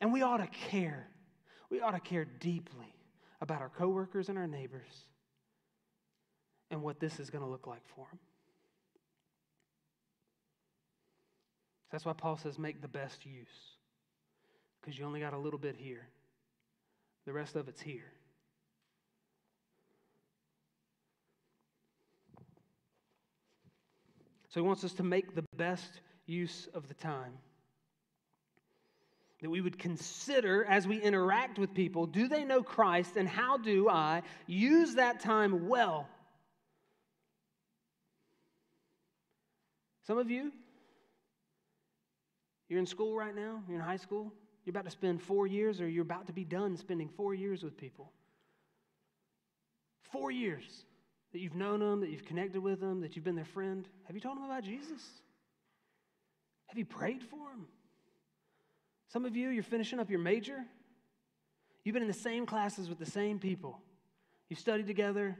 And 0.00 0.12
we 0.12 0.22
ought 0.22 0.36
to 0.38 0.46
care. 0.46 1.08
We 1.70 1.80
ought 1.80 1.92
to 1.92 2.00
care 2.00 2.24
deeply 2.24 2.94
about 3.40 3.60
our 3.60 3.68
coworkers 3.68 4.28
and 4.28 4.38
our 4.38 4.46
neighbors 4.46 5.06
and 6.70 6.82
what 6.82 7.00
this 7.00 7.18
is 7.18 7.30
going 7.30 7.42
to 7.42 7.50
look 7.50 7.66
like 7.66 7.84
for 7.94 8.06
them. 8.10 8.18
That's 11.90 12.04
why 12.04 12.12
Paul 12.12 12.36
says, 12.36 12.58
make 12.58 12.82
the 12.82 12.88
best 12.88 13.24
use, 13.24 13.75
because 14.86 15.00
you 15.00 15.04
only 15.04 15.18
got 15.18 15.32
a 15.32 15.38
little 15.38 15.58
bit 15.58 15.74
here, 15.76 16.06
the 17.24 17.32
rest 17.32 17.56
of 17.56 17.66
it's 17.66 17.80
here. 17.80 18.12
So 24.48 24.60
he 24.60 24.66
wants 24.66 24.84
us 24.84 24.92
to 24.94 25.02
make 25.02 25.34
the 25.34 25.42
best 25.56 26.00
use 26.26 26.68
of 26.72 26.86
the 26.86 26.94
time. 26.94 27.32
That 29.42 29.50
we 29.50 29.60
would 29.60 29.76
consider 29.76 30.64
as 30.64 30.86
we 30.86 31.02
interact 31.02 31.58
with 31.58 31.74
people 31.74 32.06
do 32.06 32.28
they 32.28 32.44
know 32.44 32.62
Christ 32.62 33.16
and 33.16 33.28
how 33.28 33.58
do 33.58 33.88
I 33.88 34.22
use 34.46 34.94
that 34.94 35.18
time 35.18 35.66
well? 35.68 36.08
Some 40.06 40.16
of 40.16 40.30
you, 40.30 40.52
you're 42.68 42.78
in 42.78 42.86
school 42.86 43.16
right 43.16 43.34
now, 43.34 43.64
you're 43.68 43.78
in 43.78 43.84
high 43.84 43.96
school, 43.96 44.32
you're 44.66 44.72
about 44.72 44.84
to 44.84 44.90
spend 44.90 45.22
four 45.22 45.46
years 45.46 45.80
or 45.80 45.88
you're 45.88 46.02
about 46.02 46.26
to 46.26 46.32
be 46.32 46.44
done 46.44 46.76
spending 46.76 47.08
four 47.08 47.32
years 47.34 47.62
with 47.62 47.76
people. 47.76 48.10
Four 50.10 50.32
years 50.32 50.84
that 51.32 51.38
you've 51.38 51.54
known 51.54 51.78
them, 51.78 52.00
that 52.00 52.10
you've 52.10 52.24
connected 52.24 52.60
with 52.60 52.80
them, 52.80 53.00
that 53.00 53.14
you've 53.14 53.24
been 53.24 53.36
their 53.36 53.44
friend. 53.44 53.88
Have 54.04 54.16
you 54.16 54.20
told 54.20 54.36
them 54.36 54.44
about 54.44 54.64
Jesus? 54.64 55.02
Have 56.66 56.76
you 56.76 56.84
prayed 56.84 57.22
for 57.22 57.48
them? 57.50 57.66
Some 59.08 59.24
of 59.24 59.36
you, 59.36 59.50
you're 59.50 59.62
finishing 59.62 60.00
up 60.00 60.10
your 60.10 60.18
major. 60.18 60.64
You've 61.84 61.92
been 61.92 62.02
in 62.02 62.08
the 62.08 62.14
same 62.14 62.44
classes 62.44 62.88
with 62.88 62.98
the 62.98 63.06
same 63.06 63.38
people. 63.38 63.80
You've 64.48 64.58
studied 64.58 64.88
together, 64.88 65.38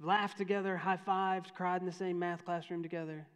laughed 0.00 0.38
together, 0.38 0.78
high 0.78 0.98
fived, 1.06 1.52
cried 1.54 1.82
in 1.82 1.86
the 1.86 1.92
same 1.92 2.18
math 2.18 2.46
classroom 2.46 2.82
together. 2.82 3.26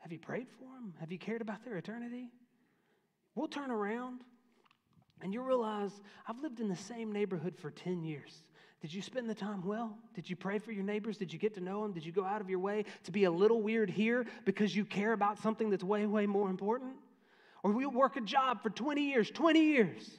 Have 0.00 0.12
you 0.12 0.18
prayed 0.18 0.48
for 0.58 0.64
them? 0.64 0.94
Have 0.98 1.12
you 1.12 1.18
cared 1.18 1.40
about 1.40 1.64
their 1.64 1.76
eternity? 1.76 2.30
We'll 3.34 3.48
turn 3.48 3.70
around 3.70 4.22
and 5.22 5.32
you 5.32 5.42
realize 5.42 5.92
I've 6.26 6.40
lived 6.40 6.60
in 6.60 6.68
the 6.68 6.76
same 6.76 7.12
neighborhood 7.12 7.56
for 7.56 7.70
10 7.70 8.02
years. 8.02 8.42
Did 8.80 8.94
you 8.94 9.02
spend 9.02 9.28
the 9.28 9.34
time 9.34 9.62
well? 9.64 9.98
Did 10.14 10.28
you 10.28 10.36
pray 10.36 10.58
for 10.58 10.72
your 10.72 10.84
neighbors? 10.84 11.18
Did 11.18 11.32
you 11.32 11.38
get 11.38 11.54
to 11.54 11.60
know 11.60 11.82
them? 11.82 11.92
Did 11.92 12.04
you 12.04 12.12
go 12.12 12.24
out 12.24 12.40
of 12.40 12.48
your 12.48 12.60
way 12.60 12.86
to 13.04 13.12
be 13.12 13.24
a 13.24 13.30
little 13.30 13.60
weird 13.60 13.90
here 13.90 14.24
because 14.46 14.74
you 14.74 14.86
care 14.86 15.12
about 15.12 15.38
something 15.38 15.68
that's 15.68 15.84
way, 15.84 16.06
way 16.06 16.26
more 16.26 16.48
important? 16.48 16.94
Or 17.62 17.72
we'll 17.72 17.90
work 17.90 18.16
a 18.16 18.22
job 18.22 18.62
for 18.62 18.70
20 18.70 19.02
years? 19.02 19.30
20 19.30 19.60
years. 19.60 20.10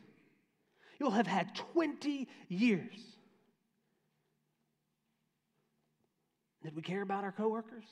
You'll 1.00 1.10
have 1.10 1.26
had 1.26 1.56
20 1.56 2.28
years. 2.48 2.94
Did 6.64 6.76
we 6.76 6.84
care 6.84 7.02
about 7.02 7.24
our 7.24 7.32
coworkers? 7.32 7.86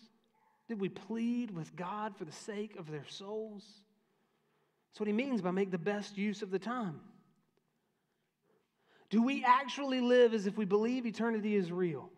Did 0.70 0.80
we 0.80 0.88
plead 0.88 1.50
with 1.50 1.76
God 1.76 2.16
for 2.16 2.26
the 2.26 2.32
sake 2.32 2.76
of 2.78 2.92
their 2.92 3.06
souls? 3.08 3.64
That's 4.92 5.00
what 5.00 5.08
he 5.08 5.14
means 5.14 5.42
by 5.42 5.50
make 5.50 5.72
the 5.72 5.80
best 5.80 6.16
use 6.16 6.44
of 6.44 6.52
the 6.52 6.60
time. 6.60 7.02
Do 9.10 9.24
we 9.24 9.44
actually 9.44 10.00
live 10.00 10.36
as 10.36 10.46
if 10.46 10.58
we 10.58 10.66
believe 10.66 11.08
eternity 11.08 11.56
is 11.56 11.72
real? 11.72 12.12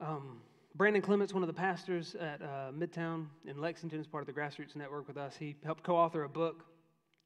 Um, 0.00 0.42
Brandon 0.74 1.00
Clements, 1.00 1.32
one 1.32 1.42
of 1.42 1.46
the 1.46 1.54
pastors 1.54 2.14
at 2.14 2.42
uh, 2.42 2.72
Midtown 2.76 3.26
in 3.46 3.58
Lexington, 3.58 3.98
is 3.98 4.06
part 4.06 4.26
of 4.26 4.26
the 4.26 4.38
Grassroots 4.38 4.76
Network 4.76 5.08
with 5.08 5.16
us. 5.16 5.34
He 5.38 5.56
helped 5.64 5.82
co 5.82 5.96
author 5.96 6.24
a 6.24 6.28
book 6.28 6.66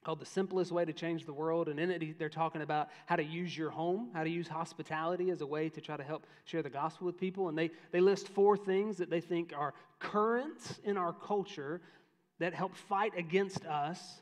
called 0.04 0.20
The 0.20 0.26
Simplest 0.26 0.70
Way 0.70 0.84
to 0.84 0.92
Change 0.92 1.24
the 1.24 1.32
World. 1.32 1.68
And 1.68 1.80
in 1.80 1.90
it, 1.90 2.18
they're 2.18 2.28
talking 2.28 2.60
about 2.60 2.90
how 3.06 3.16
to 3.16 3.24
use 3.24 3.56
your 3.56 3.70
home, 3.70 4.10
how 4.12 4.22
to 4.22 4.30
use 4.30 4.46
hospitality 4.46 5.30
as 5.30 5.40
a 5.40 5.46
way 5.46 5.70
to 5.70 5.80
try 5.80 5.96
to 5.96 6.02
help 6.04 6.26
share 6.44 6.62
the 6.62 6.70
gospel 6.70 7.06
with 7.06 7.18
people. 7.18 7.48
And 7.48 7.56
they, 7.56 7.70
they 7.90 8.00
list 8.00 8.28
four 8.28 8.56
things 8.56 8.98
that 8.98 9.08
they 9.08 9.20
think 9.20 9.54
are 9.56 9.72
currents 9.98 10.78
in 10.84 10.98
our 10.98 11.14
culture 11.14 11.80
that 12.38 12.52
help 12.52 12.74
fight 12.74 13.12
against 13.16 13.64
us 13.64 14.20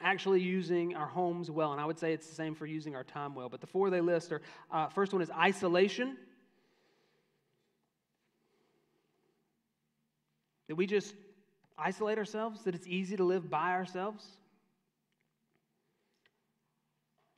actually 0.00 0.40
using 0.40 0.94
our 0.94 1.06
homes 1.06 1.50
well. 1.50 1.72
And 1.72 1.80
I 1.80 1.84
would 1.84 1.98
say 1.98 2.12
it's 2.12 2.28
the 2.28 2.34
same 2.34 2.54
for 2.54 2.66
using 2.66 2.94
our 2.94 3.04
time 3.04 3.34
well. 3.34 3.48
But 3.48 3.60
the 3.60 3.66
four 3.66 3.90
they 3.90 4.00
list 4.00 4.32
are 4.32 4.40
uh, 4.70 4.88
first 4.88 5.12
one 5.12 5.22
is 5.22 5.30
isolation. 5.30 6.16
That 10.68 10.76
we 10.76 10.86
just 10.86 11.14
isolate 11.76 12.18
ourselves, 12.18 12.62
that 12.64 12.74
it's 12.74 12.86
easy 12.86 13.16
to 13.16 13.24
live 13.24 13.50
by 13.50 13.72
ourselves 13.72 14.24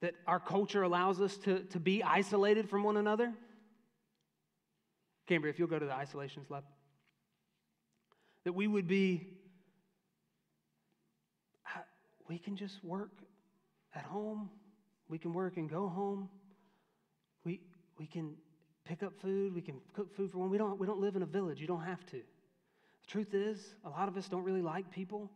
that 0.05 0.15
our 0.27 0.39
culture 0.39 0.83
allows 0.83 1.19
us 1.19 1.39
to, 1.39 1.61
to 1.61 1.81
be 1.81 2.03
isolated 2.03 2.69
from 2.69 2.85
one 2.85 2.99
another? 2.99 3.33
Cambria, 5.27 5.51
if 5.51 5.59
you'll 5.59 5.67
go 5.67 5.79
to 5.79 5.87
the 5.87 5.95
isolations 5.95 6.51
lab. 6.51 6.63
That 8.45 8.53
we 8.53 8.67
would 8.67 8.87
be, 8.87 9.27
we 12.29 12.37
can 12.37 12.55
just 12.55 12.85
work 12.85 13.13
at 13.95 14.03
home. 14.03 14.51
We 15.09 15.17
can 15.17 15.33
work 15.33 15.57
and 15.57 15.71
go 15.71 15.89
home. 15.89 16.29
We, 17.47 17.63
we 17.99 18.07
can 18.07 18.35
pick 18.85 19.03
up 19.03 19.15
food. 19.23 19.55
We 19.55 19.63
can 19.63 19.81
cook 19.95 20.15
food 20.15 20.31
for 20.31 20.37
one. 20.37 20.51
We 20.51 20.59
don't, 20.59 20.79
we 20.79 20.87
don't 20.87 21.01
live 21.01 21.17
in 21.17 21.23
a 21.23 21.27
village. 21.27 21.63
You 21.63 21.67
don't 21.67 21.85
have 21.85 22.05
to. 22.11 22.19
The 22.19 23.09
truth 23.09 23.33
is, 23.33 23.75
a 23.87 23.89
lot 23.89 24.09
of 24.09 24.19
us 24.19 24.29
don't 24.29 24.45
really 24.45 24.61
like 24.61 24.91
people. 24.91 25.31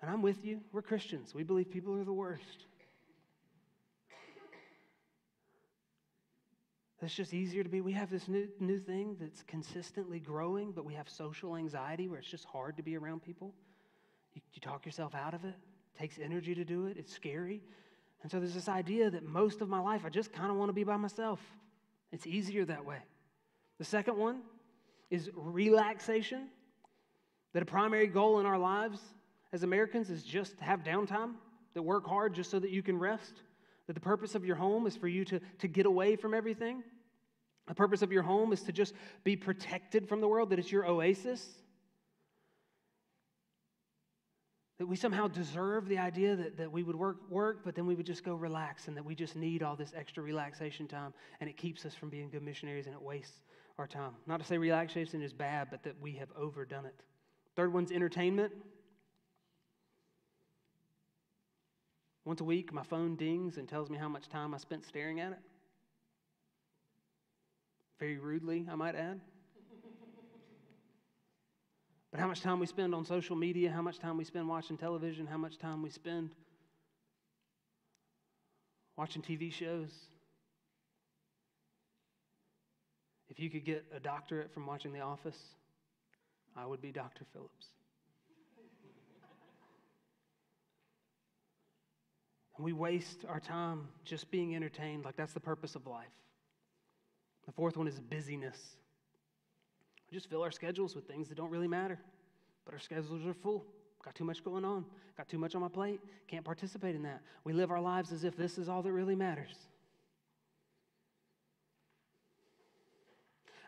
And 0.00 0.10
I'm 0.10 0.20
with 0.20 0.44
you. 0.44 0.62
We're 0.72 0.82
Christians. 0.82 1.32
We 1.32 1.44
believe 1.44 1.70
people 1.70 1.96
are 1.96 2.02
the 2.02 2.12
worst. 2.12 2.66
It's 7.02 7.14
just 7.14 7.34
easier 7.34 7.64
to 7.64 7.68
be. 7.68 7.80
We 7.80 7.92
have 7.92 8.10
this 8.10 8.28
new, 8.28 8.48
new 8.60 8.78
thing 8.78 9.16
that's 9.20 9.42
consistently 9.42 10.20
growing, 10.20 10.70
but 10.70 10.84
we 10.84 10.94
have 10.94 11.08
social 11.08 11.56
anxiety 11.56 12.08
where 12.08 12.20
it's 12.20 12.30
just 12.30 12.44
hard 12.44 12.76
to 12.76 12.82
be 12.82 12.96
around 12.96 13.22
people. 13.22 13.52
You, 14.34 14.40
you 14.52 14.60
talk 14.60 14.86
yourself 14.86 15.14
out 15.14 15.34
of 15.34 15.44
it. 15.44 15.54
It 15.94 15.98
takes 15.98 16.18
energy 16.20 16.54
to 16.54 16.64
do 16.64 16.86
it. 16.86 16.96
It's 16.96 17.12
scary. 17.12 17.60
And 18.22 18.30
so 18.30 18.38
there's 18.38 18.54
this 18.54 18.68
idea 18.68 19.10
that 19.10 19.24
most 19.24 19.60
of 19.60 19.68
my 19.68 19.80
life 19.80 20.02
I 20.06 20.10
just 20.10 20.32
kind 20.32 20.50
of 20.50 20.56
want 20.56 20.68
to 20.68 20.72
be 20.72 20.84
by 20.84 20.96
myself. 20.96 21.40
It's 22.12 22.26
easier 22.26 22.64
that 22.66 22.84
way. 22.84 22.98
The 23.78 23.84
second 23.84 24.16
one 24.16 24.42
is 25.10 25.28
relaxation. 25.34 26.48
That 27.52 27.62
a 27.62 27.66
primary 27.66 28.06
goal 28.06 28.38
in 28.40 28.46
our 28.46 28.58
lives 28.58 29.00
as 29.52 29.62
Americans 29.62 30.08
is 30.08 30.22
just 30.22 30.56
to 30.58 30.64
have 30.64 30.82
downtime, 30.84 31.32
that 31.74 31.82
work 31.82 32.06
hard 32.06 32.32
just 32.32 32.50
so 32.50 32.58
that 32.58 32.70
you 32.70 32.82
can 32.82 32.96
rest. 32.96 33.42
That 33.92 33.96
the 33.96 34.06
purpose 34.06 34.34
of 34.34 34.46
your 34.46 34.56
home 34.56 34.86
is 34.86 34.96
for 34.96 35.06
you 35.06 35.22
to, 35.26 35.40
to 35.58 35.68
get 35.68 35.84
away 35.84 36.16
from 36.16 36.32
everything. 36.32 36.82
The 37.68 37.74
purpose 37.74 38.00
of 38.00 38.10
your 38.10 38.22
home 38.22 38.50
is 38.54 38.62
to 38.62 38.72
just 38.72 38.94
be 39.22 39.36
protected 39.36 40.08
from 40.08 40.22
the 40.22 40.28
world, 40.28 40.48
that 40.48 40.58
it's 40.58 40.72
your 40.72 40.86
oasis. 40.86 41.46
That 44.78 44.86
we 44.86 44.96
somehow 44.96 45.28
deserve 45.28 45.88
the 45.88 45.98
idea 45.98 46.36
that, 46.36 46.56
that 46.56 46.72
we 46.72 46.82
would 46.82 46.96
work, 46.96 47.18
work, 47.28 47.66
but 47.66 47.74
then 47.74 47.84
we 47.84 47.94
would 47.94 48.06
just 48.06 48.24
go 48.24 48.34
relax, 48.34 48.88
and 48.88 48.96
that 48.96 49.04
we 49.04 49.14
just 49.14 49.36
need 49.36 49.62
all 49.62 49.76
this 49.76 49.92
extra 49.94 50.22
relaxation 50.22 50.88
time, 50.88 51.12
and 51.42 51.50
it 51.50 51.58
keeps 51.58 51.84
us 51.84 51.94
from 51.94 52.08
being 52.08 52.30
good 52.30 52.42
missionaries 52.42 52.86
and 52.86 52.94
it 52.94 53.02
wastes 53.02 53.42
our 53.76 53.86
time. 53.86 54.12
Not 54.26 54.40
to 54.40 54.46
say 54.46 54.56
relaxation 54.56 55.20
is 55.20 55.34
bad, 55.34 55.68
but 55.70 55.82
that 55.82 56.00
we 56.00 56.12
have 56.12 56.30
overdone 56.34 56.86
it. 56.86 56.98
Third 57.56 57.74
one's 57.74 57.92
entertainment. 57.92 58.54
Once 62.24 62.40
a 62.40 62.44
week, 62.44 62.72
my 62.72 62.82
phone 62.82 63.16
dings 63.16 63.56
and 63.58 63.68
tells 63.68 63.90
me 63.90 63.98
how 63.98 64.08
much 64.08 64.28
time 64.28 64.54
I 64.54 64.58
spent 64.58 64.84
staring 64.84 65.18
at 65.20 65.32
it. 65.32 65.38
Very 67.98 68.16
rudely, 68.16 68.66
I 68.70 68.74
might 68.74 68.94
add. 68.94 69.20
But 72.10 72.20
how 72.20 72.26
much 72.26 72.42
time 72.42 72.60
we 72.60 72.66
spend 72.66 72.94
on 72.94 73.06
social 73.06 73.34
media, 73.34 73.70
how 73.70 73.80
much 73.80 73.98
time 73.98 74.18
we 74.18 74.24
spend 74.24 74.46
watching 74.46 74.76
television, 74.76 75.26
how 75.26 75.38
much 75.38 75.56
time 75.56 75.82
we 75.82 75.88
spend 75.88 76.28
watching 78.98 79.22
TV 79.22 79.50
shows. 79.50 79.90
If 83.30 83.40
you 83.40 83.48
could 83.48 83.64
get 83.64 83.86
a 83.96 83.98
doctorate 83.98 84.52
from 84.52 84.66
watching 84.66 84.92
The 84.92 85.00
Office, 85.00 85.38
I 86.54 86.66
would 86.66 86.82
be 86.82 86.92
Dr. 86.92 87.24
Phillips. 87.32 87.68
We 92.62 92.72
waste 92.72 93.24
our 93.28 93.40
time 93.40 93.88
just 94.04 94.30
being 94.30 94.54
entertained, 94.54 95.04
like 95.04 95.16
that's 95.16 95.32
the 95.32 95.40
purpose 95.40 95.74
of 95.74 95.86
life. 95.86 96.06
The 97.46 97.52
fourth 97.52 97.76
one 97.76 97.88
is 97.88 97.98
busyness. 97.98 98.76
We 100.10 100.16
just 100.16 100.28
fill 100.28 100.42
our 100.42 100.50
schedules 100.50 100.94
with 100.94 101.06
things 101.06 101.28
that 101.28 101.36
don't 101.36 101.50
really 101.50 101.68
matter, 101.68 101.98
but 102.64 102.74
our 102.74 102.80
schedules 102.80 103.26
are 103.26 103.34
full. 103.34 103.64
Got 104.04 104.14
too 104.14 104.24
much 104.24 104.44
going 104.44 104.64
on. 104.64 104.84
Got 105.16 105.28
too 105.28 105.38
much 105.38 105.54
on 105.54 105.60
my 105.60 105.68
plate. 105.68 106.00
Can't 106.26 106.44
participate 106.44 106.94
in 106.94 107.02
that. 107.02 107.22
We 107.44 107.52
live 107.52 107.70
our 107.70 107.80
lives 107.80 108.12
as 108.12 108.24
if 108.24 108.36
this 108.36 108.58
is 108.58 108.68
all 108.68 108.82
that 108.82 108.92
really 108.92 109.14
matters. 109.14 109.56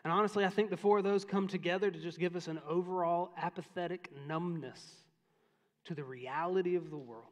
And 0.03 0.13
honestly, 0.13 0.45
I 0.45 0.49
think 0.49 0.69
the 0.69 0.77
four 0.77 0.99
of 0.99 1.03
those 1.03 1.25
come 1.25 1.47
together 1.47 1.89
to 1.89 1.99
just 1.99 2.19
give 2.19 2.35
us 2.35 2.47
an 2.47 2.59
overall 2.67 3.31
apathetic 3.41 4.11
numbness 4.27 4.79
to 5.85 5.95
the 5.95 6.03
reality 6.03 6.75
of 6.75 6.91
the 6.91 6.97
world. 6.97 7.25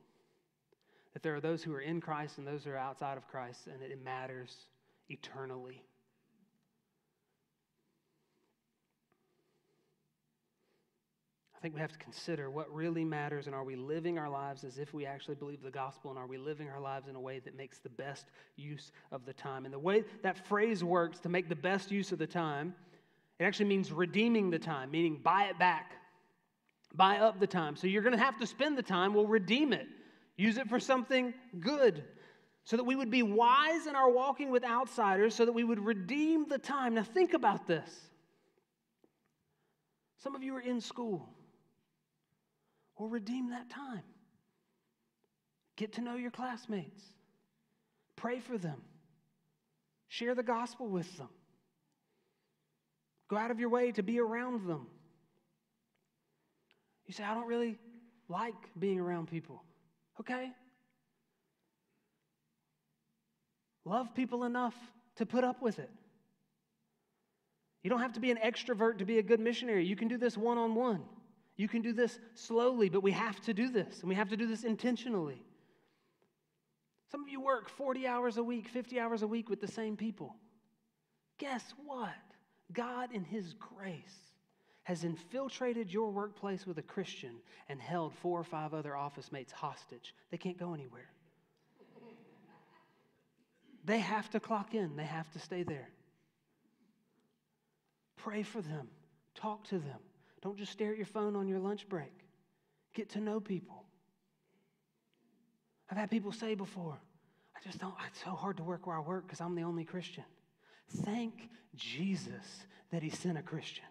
That 1.14 1.24
there 1.24 1.36
are 1.36 1.42
those 1.42 1.64
who 1.64 1.74
are 1.74 1.82
in 1.82 2.02
Christ 2.02 2.38
and 2.38 2.48
those 2.48 2.64
who 2.64 2.72
are 2.72 2.78
outside 2.78 3.18
of 3.18 3.28
Christ, 3.28 3.68
and 3.68 3.82
it 3.82 4.04
matters 4.04 4.56
eternally. 5.10 5.84
I 11.56 11.60
think 11.64 11.76
we 11.76 11.80
have 11.80 11.94
to 11.94 12.00
consider 12.00 12.50
what 12.50 12.74
really 12.76 13.06
matters 13.06 13.48
and 13.48 13.56
are 13.56 13.64
we 13.64 13.78
living 13.78 14.18
our 14.18 14.30
lives 14.30 14.66
as 14.66 14.80
if 14.80 14.94
we 14.94 15.06
actually 15.06 15.36
believe 15.36 15.62
the 15.62 15.72
gospel 15.72 16.10
and 16.10 16.20
are 16.20 16.28
we 16.28 16.38
living 16.38 16.68
our 16.68 16.82
lives 16.82 17.08
in 17.08 17.16
a 17.16 17.20
way 17.22 17.40
that 17.40 17.56
makes 17.56 17.80
the 17.80 17.88
best 17.88 18.26
use 18.58 18.92
of 19.14 19.26
the 19.26 19.32
time? 19.32 19.64
And 19.64 19.74
the 19.74 19.80
way 19.80 20.04
that 20.24 20.46
phrase 20.46 20.84
works 20.84 21.20
to 21.20 21.30
make 21.30 21.48
the 21.48 21.56
best 21.56 21.90
use 21.90 22.12
of 22.12 22.20
the 22.20 22.28
time, 22.28 22.76
it 23.40 23.46
actually 23.46 23.68
means 23.68 23.94
redeeming 23.94 24.50
the 24.50 24.60
time, 24.60 24.92
meaning 24.92 25.22
buy 25.24 25.46
it 25.46 25.58
back, 25.58 25.94
buy 26.94 27.20
up 27.20 27.40
the 27.40 27.48
time. 27.48 27.78
So 27.78 27.88
you're 27.88 28.02
going 28.02 28.18
to 28.18 28.22
have 28.22 28.38
to 28.40 28.46
spend 28.46 28.78
the 28.78 28.84
time, 28.84 29.14
we'll 29.14 29.26
redeem 29.26 29.72
it, 29.72 29.88
use 30.38 30.58
it 30.58 30.70
for 30.70 30.80
something 30.80 31.34
good. 31.60 32.04
So 32.66 32.78
that 32.78 32.86
we 32.86 32.96
would 32.96 33.12
be 33.12 33.24
wise 33.24 33.88
in 33.88 33.96
our 33.96 34.10
walking 34.10 34.50
with 34.50 34.64
outsiders, 34.64 35.36
so 35.36 35.44
that 35.44 35.52
we 35.52 35.66
would 35.66 35.86
redeem 35.86 36.48
the 36.48 36.58
time. 36.58 36.94
Now, 36.94 37.04
think 37.04 37.34
about 37.34 37.68
this. 37.68 37.90
Some 40.20 40.34
of 40.34 40.44
you 40.44 40.56
are 40.56 40.62
in 40.62 40.80
school. 40.80 41.28
Well, 42.98 43.10
redeem 43.10 43.50
that 43.50 43.70
time. 43.70 44.04
Get 45.76 45.94
to 45.94 46.02
know 46.02 46.16
your 46.16 46.32
classmates. 46.32 47.04
Pray 48.16 48.40
for 48.40 48.58
them. 48.58 48.82
Share 50.08 50.36
the 50.36 50.44
gospel 50.44 50.88
with 50.88 51.18
them. 51.18 51.30
Go 53.28 53.36
out 53.36 53.52
of 53.52 53.60
your 53.60 53.70
way 53.70 53.92
to 53.92 54.04
be 54.04 54.20
around 54.20 54.68
them. 54.68 54.88
You 57.08 57.14
say, 57.14 57.24
I 57.24 57.34
don't 57.34 57.48
really 57.48 57.78
like 58.30 58.54
being 58.80 59.00
around 59.00 59.28
people. 59.28 59.64
Okay. 60.20 60.52
Love 63.86 64.14
people 64.16 64.44
enough 64.44 64.76
to 65.18 65.26
put 65.26 65.44
up 65.44 65.62
with 65.62 65.80
it. 65.80 65.90
You 67.84 67.90
don't 67.90 68.00
have 68.00 68.14
to 68.14 68.22
be 68.22 68.32
an 68.32 68.38
extrovert 68.38 69.00
to 69.00 69.06
be 69.06 69.20
a 69.20 69.24
good 69.24 69.40
missionary. 69.40 69.86
You 69.86 69.96
can 69.96 70.08
do 70.08 70.18
this 70.18 70.38
one 70.38 70.58
on 70.58 70.74
one. 70.74 71.04
You 71.58 71.68
can 71.68 71.82
do 71.82 71.94
this 71.94 72.18
slowly, 72.34 72.90
but 72.90 73.04
we 73.04 73.12
have 73.12 73.40
to 73.42 73.54
do 73.54 73.70
this, 73.70 74.00
and 74.00 74.10
we 74.10 74.16
have 74.16 74.30
to 74.30 74.38
do 74.38 74.48
this 74.48 74.64
intentionally. 74.64 75.44
Some 77.12 77.22
of 77.22 77.30
you 77.30 77.42
work 77.42 77.70
40 77.70 78.08
hours 78.08 78.38
a 78.38 78.44
week, 78.44 78.68
50 78.70 79.00
hours 79.00 79.22
a 79.22 79.28
week 79.28 79.50
with 79.50 79.62
the 79.62 79.68
same 79.68 79.96
people. 79.96 80.36
Guess 81.38 81.74
what? 81.86 82.10
God, 82.72 83.12
in 83.14 83.24
His 83.24 83.54
grace, 83.54 84.33
has 84.84 85.04
infiltrated 85.04 85.92
your 85.92 86.12
workplace 86.12 86.68
with 86.68 86.78
a 86.78 86.82
Christian 86.82 87.36
and 87.70 87.82
held 87.82 88.14
four 88.16 88.40
or 88.40 88.44
five 88.44 88.74
other 88.74 88.96
office 88.96 89.32
mates 89.32 89.52
hostage. 89.52 90.14
They 90.30 90.38
can't 90.38 90.58
go 90.58 90.74
anywhere. 90.74 91.10
They 93.86 94.00
have 94.00 94.30
to 94.32 94.40
clock 94.40 94.74
in, 94.74 94.96
they 94.96 95.04
have 95.04 95.30
to 95.32 95.40
stay 95.40 95.64
there. 95.64 95.90
Pray 98.18 98.44
for 98.44 98.62
them, 98.62 98.88
talk 99.36 99.66
to 99.66 99.80
them. 99.80 100.00
Don't 100.42 100.58
just 100.58 100.72
stare 100.72 100.92
at 100.92 100.98
your 100.98 101.06
phone 101.06 101.36
on 101.36 101.48
your 101.48 101.60
lunch 101.60 101.88
break. 101.90 102.14
Get 102.94 103.10
to 103.12 103.20
know 103.20 103.40
people. 103.40 103.84
I've 105.90 105.98
had 105.98 106.10
people 106.10 106.32
say 106.32 106.56
before, 106.56 106.98
I 107.56 107.60
just 107.64 107.80
don't, 107.80 107.94
it's 108.10 108.24
so 108.24 108.32
hard 108.32 108.58
to 108.58 108.64
work 108.64 108.88
where 108.88 108.96
I 108.96 109.02
work 109.02 109.28
because 109.28 109.42
I'm 109.42 109.56
the 109.56 109.64
only 109.64 109.84
Christian. 109.84 110.24
Thank 111.04 111.50
Jesus 111.76 112.66
that 112.92 113.04
He 113.04 113.10
sent 113.10 113.38
a 113.38 113.42
Christian. 113.42 113.86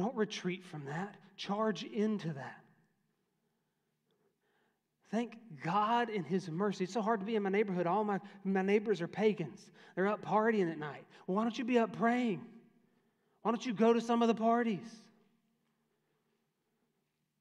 Don't 0.00 0.16
retreat 0.16 0.64
from 0.64 0.86
that, 0.86 1.14
charge 1.36 1.84
into 1.84 2.32
that. 2.32 2.64
Thank 5.10 5.36
God 5.62 6.08
in 6.08 6.24
His 6.24 6.50
mercy. 6.50 6.84
It's 6.84 6.94
so 6.94 7.02
hard 7.02 7.20
to 7.20 7.26
be 7.26 7.36
in 7.36 7.42
my 7.42 7.50
neighborhood. 7.50 7.86
All 7.86 8.02
my, 8.02 8.18
my 8.42 8.62
neighbors 8.62 9.02
are 9.02 9.06
pagans. 9.06 9.60
They're 9.94 10.06
up 10.06 10.24
partying 10.24 10.72
at 10.72 10.78
night. 10.78 11.04
Well, 11.26 11.36
why 11.36 11.42
don't 11.42 11.58
you 11.58 11.66
be 11.66 11.78
up 11.78 11.98
praying? 11.98 12.40
Why 13.42 13.50
don't 13.50 13.66
you 13.66 13.74
go 13.74 13.92
to 13.92 14.00
some 14.00 14.22
of 14.22 14.28
the 14.28 14.34
parties? 14.34 14.88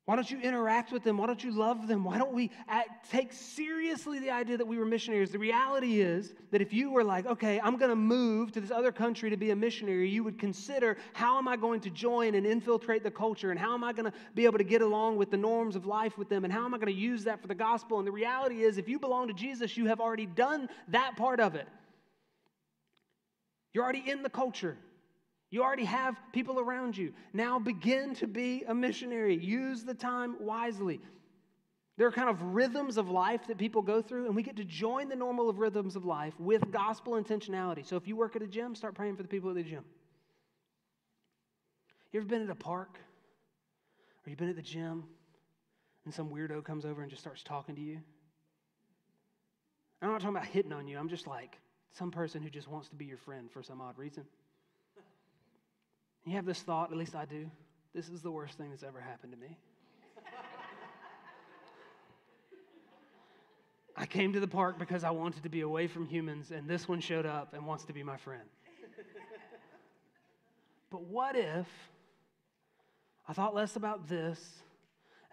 Why 0.09 0.15
don't 0.15 0.31
you 0.31 0.39
interact 0.39 0.91
with 0.91 1.03
them? 1.03 1.19
Why 1.19 1.27
don't 1.27 1.43
you 1.43 1.51
love 1.51 1.87
them? 1.87 2.03
Why 2.03 2.17
don't 2.17 2.33
we 2.33 2.49
act, 2.67 3.11
take 3.11 3.31
seriously 3.31 4.17
the 4.17 4.31
idea 4.31 4.57
that 4.57 4.65
we 4.65 4.79
were 4.79 4.85
missionaries? 4.85 5.29
The 5.29 5.37
reality 5.37 6.01
is 6.01 6.33
that 6.49 6.63
if 6.63 6.73
you 6.73 6.89
were 6.89 7.03
like, 7.03 7.27
okay, 7.27 7.61
I'm 7.63 7.77
going 7.77 7.91
to 7.91 7.95
move 7.95 8.51
to 8.53 8.59
this 8.59 8.71
other 8.71 8.91
country 8.91 9.29
to 9.29 9.37
be 9.37 9.51
a 9.51 9.55
missionary, 9.55 10.09
you 10.09 10.23
would 10.23 10.39
consider 10.39 10.97
how 11.13 11.37
am 11.37 11.47
I 11.47 11.57
going 11.57 11.79
to 11.81 11.91
join 11.91 12.33
and 12.33 12.43
infiltrate 12.47 13.03
the 13.03 13.11
culture? 13.11 13.51
And 13.51 13.59
how 13.59 13.75
am 13.75 13.83
I 13.83 13.93
going 13.93 14.11
to 14.11 14.13
be 14.33 14.45
able 14.45 14.57
to 14.57 14.63
get 14.63 14.81
along 14.81 15.17
with 15.17 15.29
the 15.29 15.37
norms 15.37 15.75
of 15.75 15.85
life 15.85 16.17
with 16.17 16.27
them? 16.27 16.43
And 16.43 16.51
how 16.51 16.65
am 16.65 16.73
I 16.73 16.79
going 16.79 16.91
to 16.91 16.99
use 16.99 17.25
that 17.25 17.39
for 17.39 17.47
the 17.47 17.53
gospel? 17.53 17.99
And 17.99 18.07
the 18.07 18.11
reality 18.11 18.63
is, 18.63 18.79
if 18.79 18.89
you 18.89 18.97
belong 18.97 19.27
to 19.27 19.33
Jesus, 19.35 19.77
you 19.77 19.85
have 19.85 20.01
already 20.01 20.25
done 20.25 20.69
that 20.87 21.17
part 21.17 21.39
of 21.39 21.53
it. 21.53 21.67
You're 23.75 23.83
already 23.83 24.09
in 24.09 24.23
the 24.23 24.29
culture. 24.31 24.75
You 25.51 25.63
already 25.63 25.85
have 25.85 26.15
people 26.31 26.59
around 26.59 26.95
you. 26.95 27.13
Now 27.33 27.57
begin 27.57 28.13
to 28.15 28.27
be 28.27 28.63
a 28.67 28.73
missionary. 28.73 29.35
Use 29.35 29.83
the 29.83 29.95
time 29.95 30.35
wisely. 30.39 31.01
There 31.97 32.07
are 32.07 32.11
kind 32.11 32.29
of 32.29 32.41
rhythms 32.41 32.97
of 32.97 33.09
life 33.09 33.47
that 33.47 33.57
people 33.57 33.81
go 33.81 34.01
through, 34.01 34.27
and 34.27 34.35
we 34.35 34.43
get 34.43 34.55
to 34.57 34.63
join 34.63 35.09
the 35.09 35.15
normal 35.15 35.49
of 35.49 35.59
rhythms 35.59 35.95
of 35.95 36.05
life 36.05 36.33
with 36.39 36.71
gospel 36.71 37.13
intentionality. 37.21 37.85
So 37.85 37.97
if 37.97 38.07
you 38.07 38.15
work 38.15 38.35
at 38.35 38.41
a 38.41 38.47
gym, 38.47 38.73
start 38.75 38.95
praying 38.95 39.17
for 39.17 39.23
the 39.23 39.27
people 39.27 39.49
at 39.49 39.55
the 39.55 39.63
gym. 39.63 39.83
You 42.11 42.19
ever 42.19 42.27
been 42.27 42.41
at 42.41 42.49
a 42.49 42.55
park? 42.55 42.97
Or 44.25 44.29
you've 44.29 44.39
been 44.39 44.49
at 44.49 44.55
the 44.55 44.61
gym 44.61 45.03
and 46.05 46.13
some 46.13 46.29
weirdo 46.29 46.63
comes 46.63 46.85
over 46.85 47.01
and 47.01 47.09
just 47.09 47.21
starts 47.21 47.43
talking 47.43 47.75
to 47.75 47.81
you? 47.81 47.99
I'm 50.01 50.09
not 50.09 50.21
talking 50.21 50.35
about 50.35 50.47
hitting 50.47 50.71
on 50.71 50.87
you. 50.87 50.97
I'm 50.97 51.09
just 51.09 51.27
like 51.27 51.59
some 51.91 52.11
person 52.11 52.41
who 52.41 52.49
just 52.49 52.67
wants 52.67 52.87
to 52.89 52.95
be 52.95 53.05
your 53.05 53.17
friend 53.17 53.51
for 53.51 53.61
some 53.61 53.81
odd 53.81 53.97
reason. 53.97 54.25
You 56.29 56.35
have 56.35 56.45
this 56.45 56.61
thought, 56.61 56.91
at 56.91 56.97
least 56.97 57.15
I 57.15 57.25
do. 57.25 57.49
This 57.91 58.07
is 58.07 58.21
the 58.21 58.29
worst 58.29 58.55
thing 58.55 58.69
that's 58.69 58.83
ever 58.83 58.99
happened 58.99 59.31
to 59.31 59.37
me. 59.39 59.57
I 63.97 64.05
came 64.05 64.33
to 64.33 64.39
the 64.39 64.47
park 64.47 64.77
because 64.77 65.03
I 65.03 65.09
wanted 65.09 65.41
to 65.41 65.49
be 65.49 65.61
away 65.61 65.87
from 65.87 66.05
humans, 66.05 66.51
and 66.51 66.67
this 66.67 66.87
one 66.87 66.99
showed 66.99 67.25
up 67.25 67.55
and 67.55 67.65
wants 67.65 67.85
to 67.85 67.93
be 67.93 68.03
my 68.03 68.15
friend. 68.15 68.43
but 70.91 71.01
what 71.01 71.35
if 71.35 71.65
I 73.27 73.33
thought 73.33 73.55
less 73.55 73.75
about 73.75 74.07
this 74.07 74.39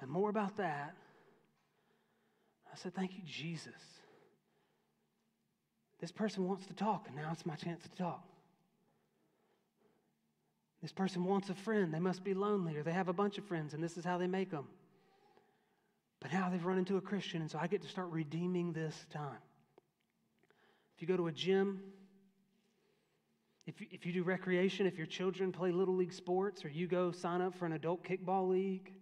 and 0.00 0.11
more 0.11 0.30
about 0.30 0.56
that? 0.56 0.96
I 2.72 2.76
said, 2.76 2.94
Thank 2.94 3.18
you, 3.18 3.22
Jesus. 3.26 3.74
This 6.00 6.11
person 6.11 6.48
wants 6.48 6.64
to 6.68 6.74
talk, 6.74 7.04
and 7.06 7.16
now 7.16 7.28
it's 7.32 7.44
my 7.44 7.54
chance 7.54 7.82
to 7.82 7.90
talk. 7.90 8.26
This 10.82 10.92
person 10.92 11.24
wants 11.24 11.48
a 11.50 11.54
friend. 11.54 11.92
They 11.92 11.98
must 11.98 12.22
be 12.22 12.34
lonely, 12.34 12.76
or 12.76 12.82
they 12.82 12.92
have 12.92 13.08
a 13.08 13.12
bunch 13.12 13.38
of 13.38 13.44
friends, 13.44 13.74
and 13.74 13.82
this 13.82 13.96
is 13.96 14.04
how 14.04 14.18
they 14.18 14.26
make 14.26 14.50
them. 14.50 14.66
But 16.20 16.32
now 16.32 16.48
they've 16.48 16.64
run 16.64 16.78
into 16.78 16.96
a 16.96 17.00
Christian, 17.00 17.40
and 17.40 17.50
so 17.50 17.58
I 17.60 17.66
get 17.66 17.82
to 17.82 17.88
start 17.88 18.08
redeeming 18.10 18.72
this 18.72 19.06
time. 19.10 19.38
If 20.94 21.02
you 21.02 21.08
go 21.08 21.16
to 21.16 21.26
a 21.26 21.32
gym, 21.32 21.80
if 23.66 23.80
you, 23.80 23.86
if 23.90 24.06
you 24.06 24.12
do 24.12 24.22
recreation, 24.22 24.86
if 24.86 24.96
your 24.96 25.06
children 25.06 25.52
play 25.52 25.72
little 25.72 25.96
league 25.96 26.12
sports, 26.12 26.64
or 26.64 26.68
you 26.68 26.86
go 26.86 27.10
sign 27.10 27.40
up 27.40 27.54
for 27.54 27.66
an 27.66 27.72
adult 27.72 28.04
kickball 28.04 28.48
league, 28.48 28.92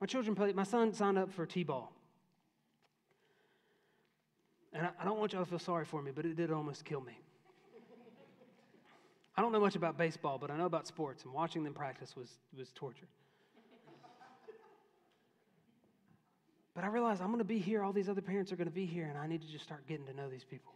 my 0.00 0.06
children 0.06 0.34
play, 0.34 0.52
my 0.52 0.64
son 0.64 0.92
signed 0.92 1.18
up 1.18 1.32
for 1.32 1.46
T 1.46 1.64
ball. 1.64 1.92
And 4.72 4.86
I, 4.86 4.90
I 5.00 5.04
don't 5.04 5.18
want 5.18 5.32
y'all 5.32 5.44
to 5.44 5.50
feel 5.50 5.58
sorry 5.58 5.84
for 5.84 6.00
me, 6.00 6.12
but 6.14 6.24
it 6.24 6.36
did 6.36 6.50
almost 6.50 6.84
kill 6.84 7.00
me. 7.00 7.18
I 9.36 9.42
don't 9.42 9.52
know 9.52 9.60
much 9.60 9.76
about 9.76 9.96
baseball, 9.96 10.38
but 10.38 10.50
I 10.50 10.56
know 10.56 10.66
about 10.66 10.86
sports, 10.86 11.24
and 11.24 11.32
watching 11.32 11.64
them 11.64 11.72
practice 11.72 12.14
was, 12.16 12.28
was 12.56 12.70
torture. 12.74 13.08
but 16.74 16.84
I 16.84 16.88
realized 16.88 17.22
I'm 17.22 17.28
going 17.28 17.38
to 17.38 17.44
be 17.44 17.58
here, 17.58 17.82
all 17.82 17.92
these 17.92 18.08
other 18.08 18.20
parents 18.20 18.52
are 18.52 18.56
going 18.56 18.68
to 18.68 18.74
be 18.74 18.86
here, 18.86 19.06
and 19.06 19.16
I 19.16 19.26
need 19.26 19.40
to 19.42 19.48
just 19.48 19.64
start 19.64 19.86
getting 19.86 20.06
to 20.06 20.14
know 20.14 20.28
these 20.28 20.44
people. 20.44 20.74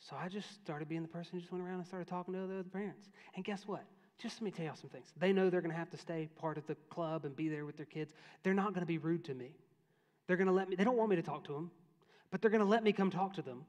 So 0.00 0.16
I 0.20 0.28
just 0.28 0.52
started 0.62 0.88
being 0.88 1.02
the 1.02 1.08
person 1.08 1.32
who 1.32 1.40
just 1.40 1.52
went 1.52 1.64
around 1.64 1.78
and 1.78 1.86
started 1.86 2.08
talking 2.08 2.34
to 2.34 2.40
the 2.40 2.54
other 2.60 2.62
parents. 2.64 3.08
And 3.36 3.44
guess 3.44 3.66
what? 3.66 3.84
Just 4.18 4.36
let 4.36 4.42
me 4.42 4.50
tell 4.50 4.66
you 4.66 4.72
some 4.80 4.90
things. 4.90 5.12
They 5.18 5.32
know 5.32 5.48
they're 5.48 5.60
going 5.60 5.72
to 5.72 5.78
have 5.78 5.90
to 5.90 5.96
stay 5.96 6.28
part 6.38 6.58
of 6.58 6.66
the 6.66 6.74
club 6.90 7.24
and 7.24 7.34
be 7.34 7.48
there 7.48 7.64
with 7.64 7.76
their 7.76 7.86
kids. 7.86 8.12
They're 8.42 8.54
not 8.54 8.74
going 8.74 8.80
to 8.80 8.86
be 8.86 8.98
rude 8.98 9.24
to 9.24 9.34
me. 9.34 9.52
They're 10.26 10.36
going 10.36 10.46
to 10.46 10.52
let 10.52 10.68
me, 10.68 10.76
they 10.76 10.84
don't 10.84 10.96
want 10.96 11.10
me 11.10 11.16
to 11.16 11.22
talk 11.22 11.44
to 11.44 11.52
them, 11.52 11.70
but 12.30 12.40
they're 12.40 12.50
going 12.50 12.62
to 12.62 12.68
let 12.68 12.82
me 12.82 12.92
come 12.92 13.10
talk 13.10 13.34
to 13.34 13.42
them. 13.42 13.64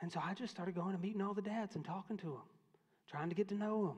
And 0.00 0.12
so 0.12 0.20
I 0.22 0.34
just 0.34 0.52
started 0.52 0.74
going 0.74 0.92
and 0.94 1.02
meeting 1.02 1.22
all 1.22 1.34
the 1.34 1.42
dads 1.42 1.76
and 1.76 1.84
talking 1.84 2.16
to 2.18 2.26
them, 2.26 2.42
trying 3.10 3.28
to 3.28 3.34
get 3.34 3.48
to 3.48 3.54
know 3.54 3.86
them. 3.86 3.96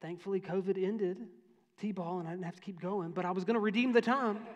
Thankfully, 0.00 0.40
COVID 0.40 0.82
ended 0.82 1.18
T 1.80 1.92
ball 1.92 2.18
and 2.18 2.28
I 2.28 2.32
didn't 2.32 2.44
have 2.44 2.56
to 2.56 2.62
keep 2.62 2.80
going, 2.80 3.12
but 3.12 3.24
I 3.24 3.30
was 3.30 3.44
going 3.44 3.54
to 3.54 3.60
redeem 3.60 3.92
the 3.92 4.02
time. 4.02 4.38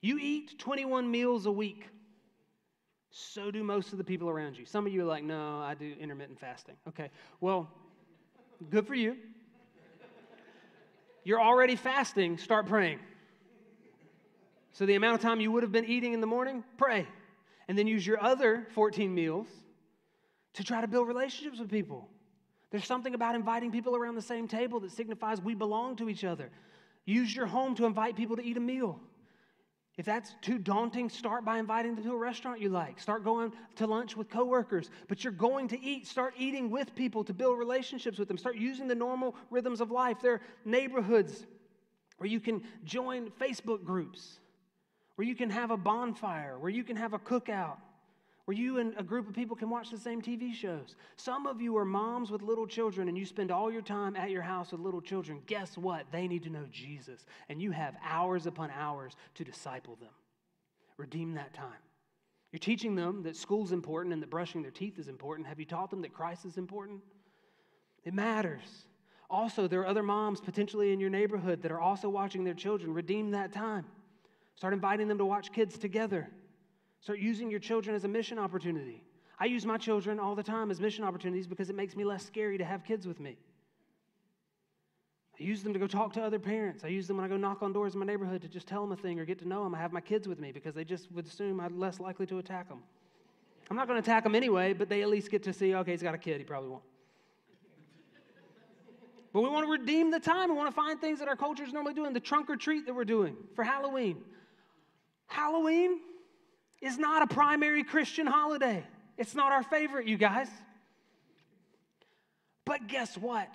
you 0.00 0.18
eat 0.20 0.58
21 0.58 1.10
meals 1.10 1.46
a 1.46 1.52
week. 1.52 1.88
So 3.10 3.50
do 3.50 3.62
most 3.62 3.92
of 3.92 3.98
the 3.98 4.04
people 4.04 4.30
around 4.30 4.56
you. 4.56 4.64
Some 4.64 4.86
of 4.86 4.92
you 4.92 5.02
are 5.02 5.06
like, 5.06 5.22
no, 5.22 5.60
I 5.60 5.74
do 5.74 5.94
intermittent 6.00 6.40
fasting. 6.40 6.76
Okay, 6.88 7.10
well, 7.40 7.70
good 8.70 8.86
for 8.86 8.94
you. 8.94 9.16
You're 11.24 11.40
already 11.40 11.76
fasting, 11.76 12.38
start 12.38 12.66
praying. 12.66 12.98
So, 14.72 14.86
the 14.86 14.94
amount 14.94 15.16
of 15.16 15.20
time 15.20 15.40
you 15.40 15.52
would 15.52 15.62
have 15.62 15.72
been 15.72 15.84
eating 15.84 16.12
in 16.12 16.20
the 16.20 16.26
morning, 16.26 16.64
pray. 16.78 17.06
And 17.68 17.78
then 17.78 17.86
use 17.86 18.06
your 18.06 18.22
other 18.22 18.66
14 18.74 19.14
meals 19.14 19.46
to 20.54 20.64
try 20.64 20.80
to 20.80 20.88
build 20.88 21.08
relationships 21.08 21.58
with 21.58 21.70
people. 21.70 22.08
There's 22.70 22.86
something 22.86 23.14
about 23.14 23.34
inviting 23.34 23.70
people 23.70 23.94
around 23.94 24.14
the 24.14 24.22
same 24.22 24.48
table 24.48 24.80
that 24.80 24.90
signifies 24.92 25.40
we 25.40 25.54
belong 25.54 25.96
to 25.96 26.08
each 26.08 26.24
other. 26.24 26.50
Use 27.04 27.34
your 27.34 27.46
home 27.46 27.74
to 27.76 27.84
invite 27.84 28.16
people 28.16 28.36
to 28.36 28.44
eat 28.44 28.56
a 28.56 28.60
meal. 28.60 28.98
If 29.98 30.06
that's 30.06 30.34
too 30.40 30.56
daunting, 30.56 31.10
start 31.10 31.44
by 31.44 31.58
inviting 31.58 31.94
them 31.94 32.04
to 32.04 32.12
a 32.12 32.16
restaurant 32.16 32.60
you 32.60 32.70
like. 32.70 32.98
Start 32.98 33.24
going 33.24 33.52
to 33.76 33.86
lunch 33.86 34.16
with 34.16 34.30
coworkers. 34.30 34.90
But 35.06 35.22
you're 35.22 35.34
going 35.34 35.68
to 35.68 35.80
eat. 35.84 36.06
Start 36.06 36.32
eating 36.38 36.70
with 36.70 36.94
people 36.94 37.22
to 37.24 37.34
build 37.34 37.58
relationships 37.58 38.18
with 38.18 38.28
them. 38.28 38.38
Start 38.38 38.56
using 38.56 38.88
the 38.88 38.94
normal 38.94 39.34
rhythms 39.50 39.82
of 39.82 39.90
life. 39.90 40.16
There 40.22 40.34
are 40.34 40.40
neighborhoods 40.64 41.46
where 42.16 42.28
you 42.28 42.40
can 42.40 42.62
join 42.84 43.30
Facebook 43.38 43.84
groups, 43.84 44.38
where 45.16 45.26
you 45.26 45.34
can 45.34 45.50
have 45.50 45.70
a 45.70 45.76
bonfire, 45.76 46.58
where 46.58 46.70
you 46.70 46.84
can 46.84 46.96
have 46.96 47.12
a 47.12 47.18
cookout 47.18 47.76
where 48.44 48.56
you 48.56 48.78
and 48.78 48.92
a 48.96 49.02
group 49.02 49.28
of 49.28 49.34
people 49.34 49.54
can 49.54 49.70
watch 49.70 49.90
the 49.90 49.98
same 49.98 50.20
TV 50.20 50.52
shows. 50.52 50.96
Some 51.16 51.46
of 51.46 51.60
you 51.60 51.76
are 51.76 51.84
moms 51.84 52.30
with 52.30 52.42
little 52.42 52.66
children 52.66 53.08
and 53.08 53.16
you 53.16 53.24
spend 53.24 53.52
all 53.52 53.70
your 53.70 53.82
time 53.82 54.16
at 54.16 54.30
your 54.30 54.42
house 54.42 54.72
with 54.72 54.80
little 54.80 55.00
children. 55.00 55.40
Guess 55.46 55.78
what? 55.78 56.06
They 56.10 56.26
need 56.26 56.42
to 56.42 56.50
know 56.50 56.66
Jesus, 56.70 57.24
and 57.48 57.62
you 57.62 57.70
have 57.70 57.94
hours 58.04 58.46
upon 58.46 58.70
hours 58.72 59.16
to 59.36 59.44
disciple 59.44 59.96
them. 59.96 60.10
Redeem 60.96 61.34
that 61.34 61.54
time. 61.54 61.70
You're 62.50 62.58
teaching 62.58 62.96
them 62.96 63.22
that 63.22 63.36
school's 63.36 63.72
important 63.72 64.12
and 64.12 64.22
that 64.22 64.30
brushing 64.30 64.60
their 64.60 64.70
teeth 64.70 64.98
is 64.98 65.08
important. 65.08 65.48
Have 65.48 65.58
you 65.58 65.64
taught 65.64 65.90
them 65.90 66.02
that 66.02 66.12
Christ 66.12 66.44
is 66.44 66.58
important? 66.58 67.00
It 68.04 68.12
matters. 68.12 68.84
Also, 69.30 69.66
there 69.66 69.80
are 69.80 69.86
other 69.86 70.02
moms 70.02 70.40
potentially 70.40 70.92
in 70.92 71.00
your 71.00 71.08
neighborhood 71.08 71.62
that 71.62 71.72
are 71.72 71.80
also 71.80 72.10
watching 72.10 72.44
their 72.44 72.52
children. 72.52 72.92
Redeem 72.92 73.30
that 73.30 73.52
time. 73.52 73.86
Start 74.54 74.74
inviting 74.74 75.08
them 75.08 75.18
to 75.18 75.24
watch 75.24 75.52
kids 75.52 75.78
together. 75.78 76.28
Start 77.00 77.18
using 77.18 77.50
your 77.50 77.60
children 77.60 77.96
as 77.96 78.04
a 78.04 78.08
mission 78.08 78.38
opportunity. 78.38 79.02
I 79.38 79.46
use 79.46 79.66
my 79.66 79.76
children 79.76 80.20
all 80.20 80.34
the 80.34 80.42
time 80.42 80.70
as 80.70 80.80
mission 80.80 81.04
opportunities 81.04 81.46
because 81.46 81.68
it 81.68 81.74
makes 81.74 81.96
me 81.96 82.04
less 82.04 82.24
scary 82.24 82.58
to 82.58 82.64
have 82.64 82.84
kids 82.84 83.06
with 83.06 83.18
me. 83.18 83.38
I 85.40 85.42
use 85.42 85.62
them 85.62 85.72
to 85.72 85.78
go 85.78 85.86
talk 85.86 86.12
to 86.12 86.22
other 86.22 86.38
parents. 86.38 86.84
I 86.84 86.88
use 86.88 87.08
them 87.08 87.16
when 87.16 87.24
I 87.24 87.28
go 87.28 87.36
knock 87.36 87.62
on 87.62 87.72
doors 87.72 87.94
in 87.94 88.00
my 88.00 88.06
neighborhood 88.06 88.42
to 88.42 88.48
just 88.48 88.68
tell 88.68 88.82
them 88.82 88.92
a 88.92 88.96
thing 88.96 89.18
or 89.18 89.24
get 89.24 89.40
to 89.40 89.48
know 89.48 89.64
them. 89.64 89.74
I 89.74 89.78
have 89.78 89.92
my 89.92 90.00
kids 90.00 90.28
with 90.28 90.38
me 90.38 90.52
because 90.52 90.74
they 90.74 90.84
just 90.84 91.10
would 91.10 91.26
assume 91.26 91.58
I'm 91.58 91.80
less 91.80 91.98
likely 91.98 92.26
to 92.26 92.38
attack 92.38 92.68
them. 92.68 92.82
I'm 93.70 93.76
not 93.76 93.88
going 93.88 94.00
to 94.00 94.08
attack 94.08 94.24
them 94.24 94.34
anyway, 94.34 94.74
but 94.74 94.88
they 94.88 95.02
at 95.02 95.08
least 95.08 95.30
get 95.30 95.42
to 95.44 95.52
see, 95.52 95.74
okay, 95.74 95.92
he's 95.92 96.02
got 96.02 96.14
a 96.14 96.18
kid. 96.18 96.38
He 96.38 96.44
probably 96.44 96.68
won't. 96.68 96.82
But 99.32 99.40
we 99.40 99.48
want 99.48 99.66
to 99.66 99.72
redeem 99.72 100.10
the 100.10 100.20
time. 100.20 100.50
We 100.50 100.56
want 100.56 100.68
to 100.68 100.74
find 100.76 101.00
things 101.00 101.18
that 101.20 101.28
our 101.28 101.36
culture 101.36 101.64
is 101.64 101.72
normally 101.72 101.94
doing. 101.94 102.12
The 102.12 102.20
trunk 102.20 102.50
or 102.50 102.56
treat 102.56 102.84
that 102.86 102.94
we're 102.94 103.04
doing 103.04 103.36
for 103.56 103.64
Halloween. 103.64 104.18
Halloween, 105.32 105.98
is 106.82 106.98
not 106.98 107.22
a 107.22 107.26
primary 107.26 107.84
Christian 107.84 108.26
holiday. 108.26 108.84
It's 109.16 109.34
not 109.34 109.52
our 109.52 109.62
favorite, 109.62 110.06
you 110.06 110.18
guys. 110.18 110.48
But 112.66 112.88
guess 112.88 113.16
what? 113.16 113.48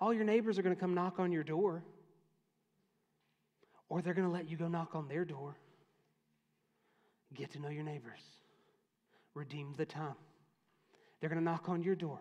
All 0.00 0.12
your 0.12 0.24
neighbors 0.24 0.58
are 0.58 0.62
going 0.62 0.74
to 0.74 0.80
come 0.80 0.94
knock 0.94 1.20
on 1.20 1.30
your 1.30 1.44
door, 1.44 1.84
or 3.88 4.02
they're 4.02 4.14
going 4.14 4.26
to 4.26 4.32
let 4.32 4.50
you 4.50 4.56
go 4.56 4.66
knock 4.66 4.94
on 4.94 5.08
their 5.08 5.24
door. 5.24 5.56
Get 7.34 7.52
to 7.52 7.60
know 7.60 7.68
your 7.68 7.84
neighbors, 7.84 8.20
redeem 9.34 9.74
the 9.76 9.86
time. 9.86 10.16
They're 11.20 11.30
going 11.30 11.38
to 11.38 11.44
knock 11.44 11.68
on 11.68 11.82
your 11.82 11.94
door. 11.94 12.18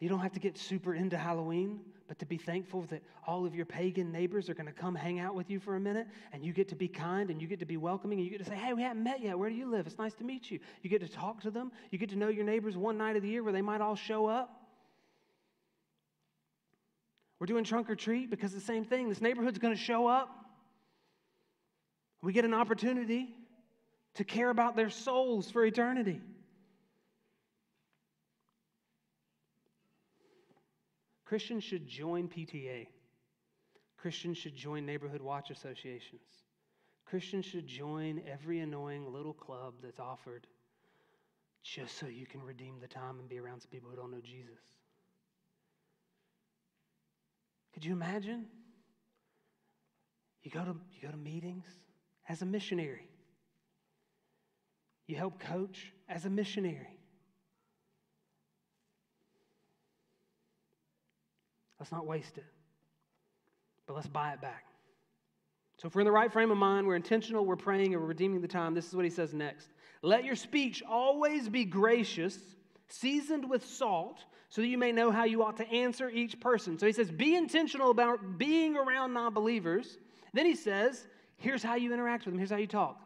You 0.00 0.08
don't 0.08 0.20
have 0.20 0.32
to 0.32 0.40
get 0.40 0.56
super 0.56 0.94
into 0.94 1.16
Halloween, 1.16 1.80
but 2.08 2.18
to 2.18 2.26
be 2.26 2.36
thankful 2.36 2.82
that 2.82 3.02
all 3.26 3.44
of 3.44 3.54
your 3.54 3.66
pagan 3.66 4.12
neighbors 4.12 4.48
are 4.48 4.54
going 4.54 4.66
to 4.66 4.72
come 4.72 4.94
hang 4.94 5.18
out 5.18 5.34
with 5.34 5.50
you 5.50 5.58
for 5.58 5.76
a 5.76 5.80
minute 5.80 6.06
and 6.32 6.44
you 6.44 6.52
get 6.52 6.68
to 6.68 6.76
be 6.76 6.88
kind 6.88 7.30
and 7.30 7.40
you 7.40 7.48
get 7.48 7.58
to 7.60 7.66
be 7.66 7.76
welcoming 7.76 8.18
and 8.18 8.24
you 8.24 8.30
get 8.30 8.44
to 8.44 8.50
say, 8.50 8.56
hey, 8.56 8.72
we 8.72 8.82
haven't 8.82 9.02
met 9.02 9.20
yet. 9.20 9.38
Where 9.38 9.48
do 9.48 9.56
you 9.56 9.70
live? 9.70 9.86
It's 9.86 9.98
nice 9.98 10.14
to 10.14 10.24
meet 10.24 10.50
you. 10.50 10.60
You 10.82 10.90
get 10.90 11.00
to 11.00 11.08
talk 11.08 11.42
to 11.42 11.50
them. 11.50 11.72
You 11.90 11.98
get 11.98 12.10
to 12.10 12.16
know 12.16 12.28
your 12.28 12.44
neighbors 12.44 12.76
one 12.76 12.96
night 12.96 13.16
of 13.16 13.22
the 13.22 13.28
year 13.28 13.42
where 13.42 13.52
they 13.52 13.62
might 13.62 13.80
all 13.80 13.96
show 13.96 14.26
up. 14.26 14.50
We're 17.38 17.46
doing 17.46 17.64
trunk 17.64 17.90
or 17.90 17.96
treat 17.96 18.30
because 18.30 18.52
the 18.52 18.60
same 18.60 18.84
thing. 18.84 19.08
This 19.08 19.20
neighborhood's 19.20 19.58
going 19.58 19.74
to 19.74 19.80
show 19.80 20.06
up. 20.06 20.30
We 22.22 22.32
get 22.32 22.44
an 22.44 22.54
opportunity 22.54 23.34
to 24.14 24.24
care 24.24 24.48
about 24.48 24.76
their 24.76 24.90
souls 24.90 25.50
for 25.50 25.64
eternity. 25.64 26.20
Christians 31.26 31.64
should 31.64 31.86
join 31.86 32.28
PTA. 32.28 32.86
Christians 33.98 34.38
should 34.38 34.54
join 34.54 34.86
neighborhood 34.86 35.20
watch 35.20 35.50
associations. 35.50 36.22
Christians 37.04 37.44
should 37.44 37.66
join 37.66 38.22
every 38.30 38.60
annoying 38.60 39.12
little 39.12 39.32
club 39.32 39.74
that's 39.82 39.98
offered 39.98 40.46
just 41.62 41.98
so 41.98 42.06
you 42.06 42.26
can 42.26 42.42
redeem 42.42 42.78
the 42.80 42.86
time 42.86 43.18
and 43.18 43.28
be 43.28 43.38
around 43.38 43.60
some 43.60 43.70
people 43.70 43.90
who 43.90 43.96
don't 43.96 44.12
know 44.12 44.20
Jesus. 44.22 44.60
Could 47.74 47.84
you 47.84 47.92
imagine? 47.92 48.46
You 50.42 50.50
go 50.52 50.64
to, 50.64 50.76
you 50.92 51.02
go 51.02 51.10
to 51.10 51.16
meetings 51.16 51.66
as 52.28 52.42
a 52.42 52.46
missionary. 52.46 53.08
You 55.08 55.16
help 55.16 55.40
coach 55.40 55.92
as 56.08 56.24
a 56.24 56.30
missionary. 56.30 56.95
Let's 61.78 61.92
not 61.92 62.06
waste 62.06 62.38
it, 62.38 62.44
but 63.86 63.94
let's 63.94 64.08
buy 64.08 64.32
it 64.32 64.40
back. 64.40 64.64
So, 65.78 65.88
if 65.88 65.94
we're 65.94 66.00
in 66.00 66.06
the 66.06 66.12
right 66.12 66.32
frame 66.32 66.50
of 66.50 66.56
mind, 66.56 66.86
we're 66.86 66.96
intentional, 66.96 67.44
we're 67.44 67.56
praying, 67.56 67.92
and 67.92 68.02
we're 68.02 68.08
redeeming 68.08 68.40
the 68.40 68.48
time, 68.48 68.74
this 68.74 68.86
is 68.86 68.94
what 68.94 69.04
he 69.04 69.10
says 69.10 69.34
next. 69.34 69.68
Let 70.02 70.24
your 70.24 70.36
speech 70.36 70.82
always 70.88 71.48
be 71.48 71.64
gracious, 71.64 72.38
seasoned 72.88 73.48
with 73.48 73.66
salt, 73.66 74.24
so 74.48 74.62
that 74.62 74.68
you 74.68 74.78
may 74.78 74.92
know 74.92 75.10
how 75.10 75.24
you 75.24 75.42
ought 75.42 75.58
to 75.58 75.68
answer 75.68 76.08
each 76.08 76.40
person. 76.40 76.78
So 76.78 76.86
he 76.86 76.92
says, 76.92 77.10
be 77.10 77.34
intentional 77.34 77.90
about 77.90 78.38
being 78.38 78.76
around 78.76 79.12
non 79.12 79.34
believers. 79.34 79.98
Then 80.32 80.46
he 80.46 80.54
says, 80.54 81.06
here's 81.36 81.62
how 81.62 81.74
you 81.74 81.92
interact 81.92 82.24
with 82.24 82.32
them, 82.32 82.38
here's 82.38 82.50
how 82.50 82.56
you 82.56 82.66
talk. 82.66 82.94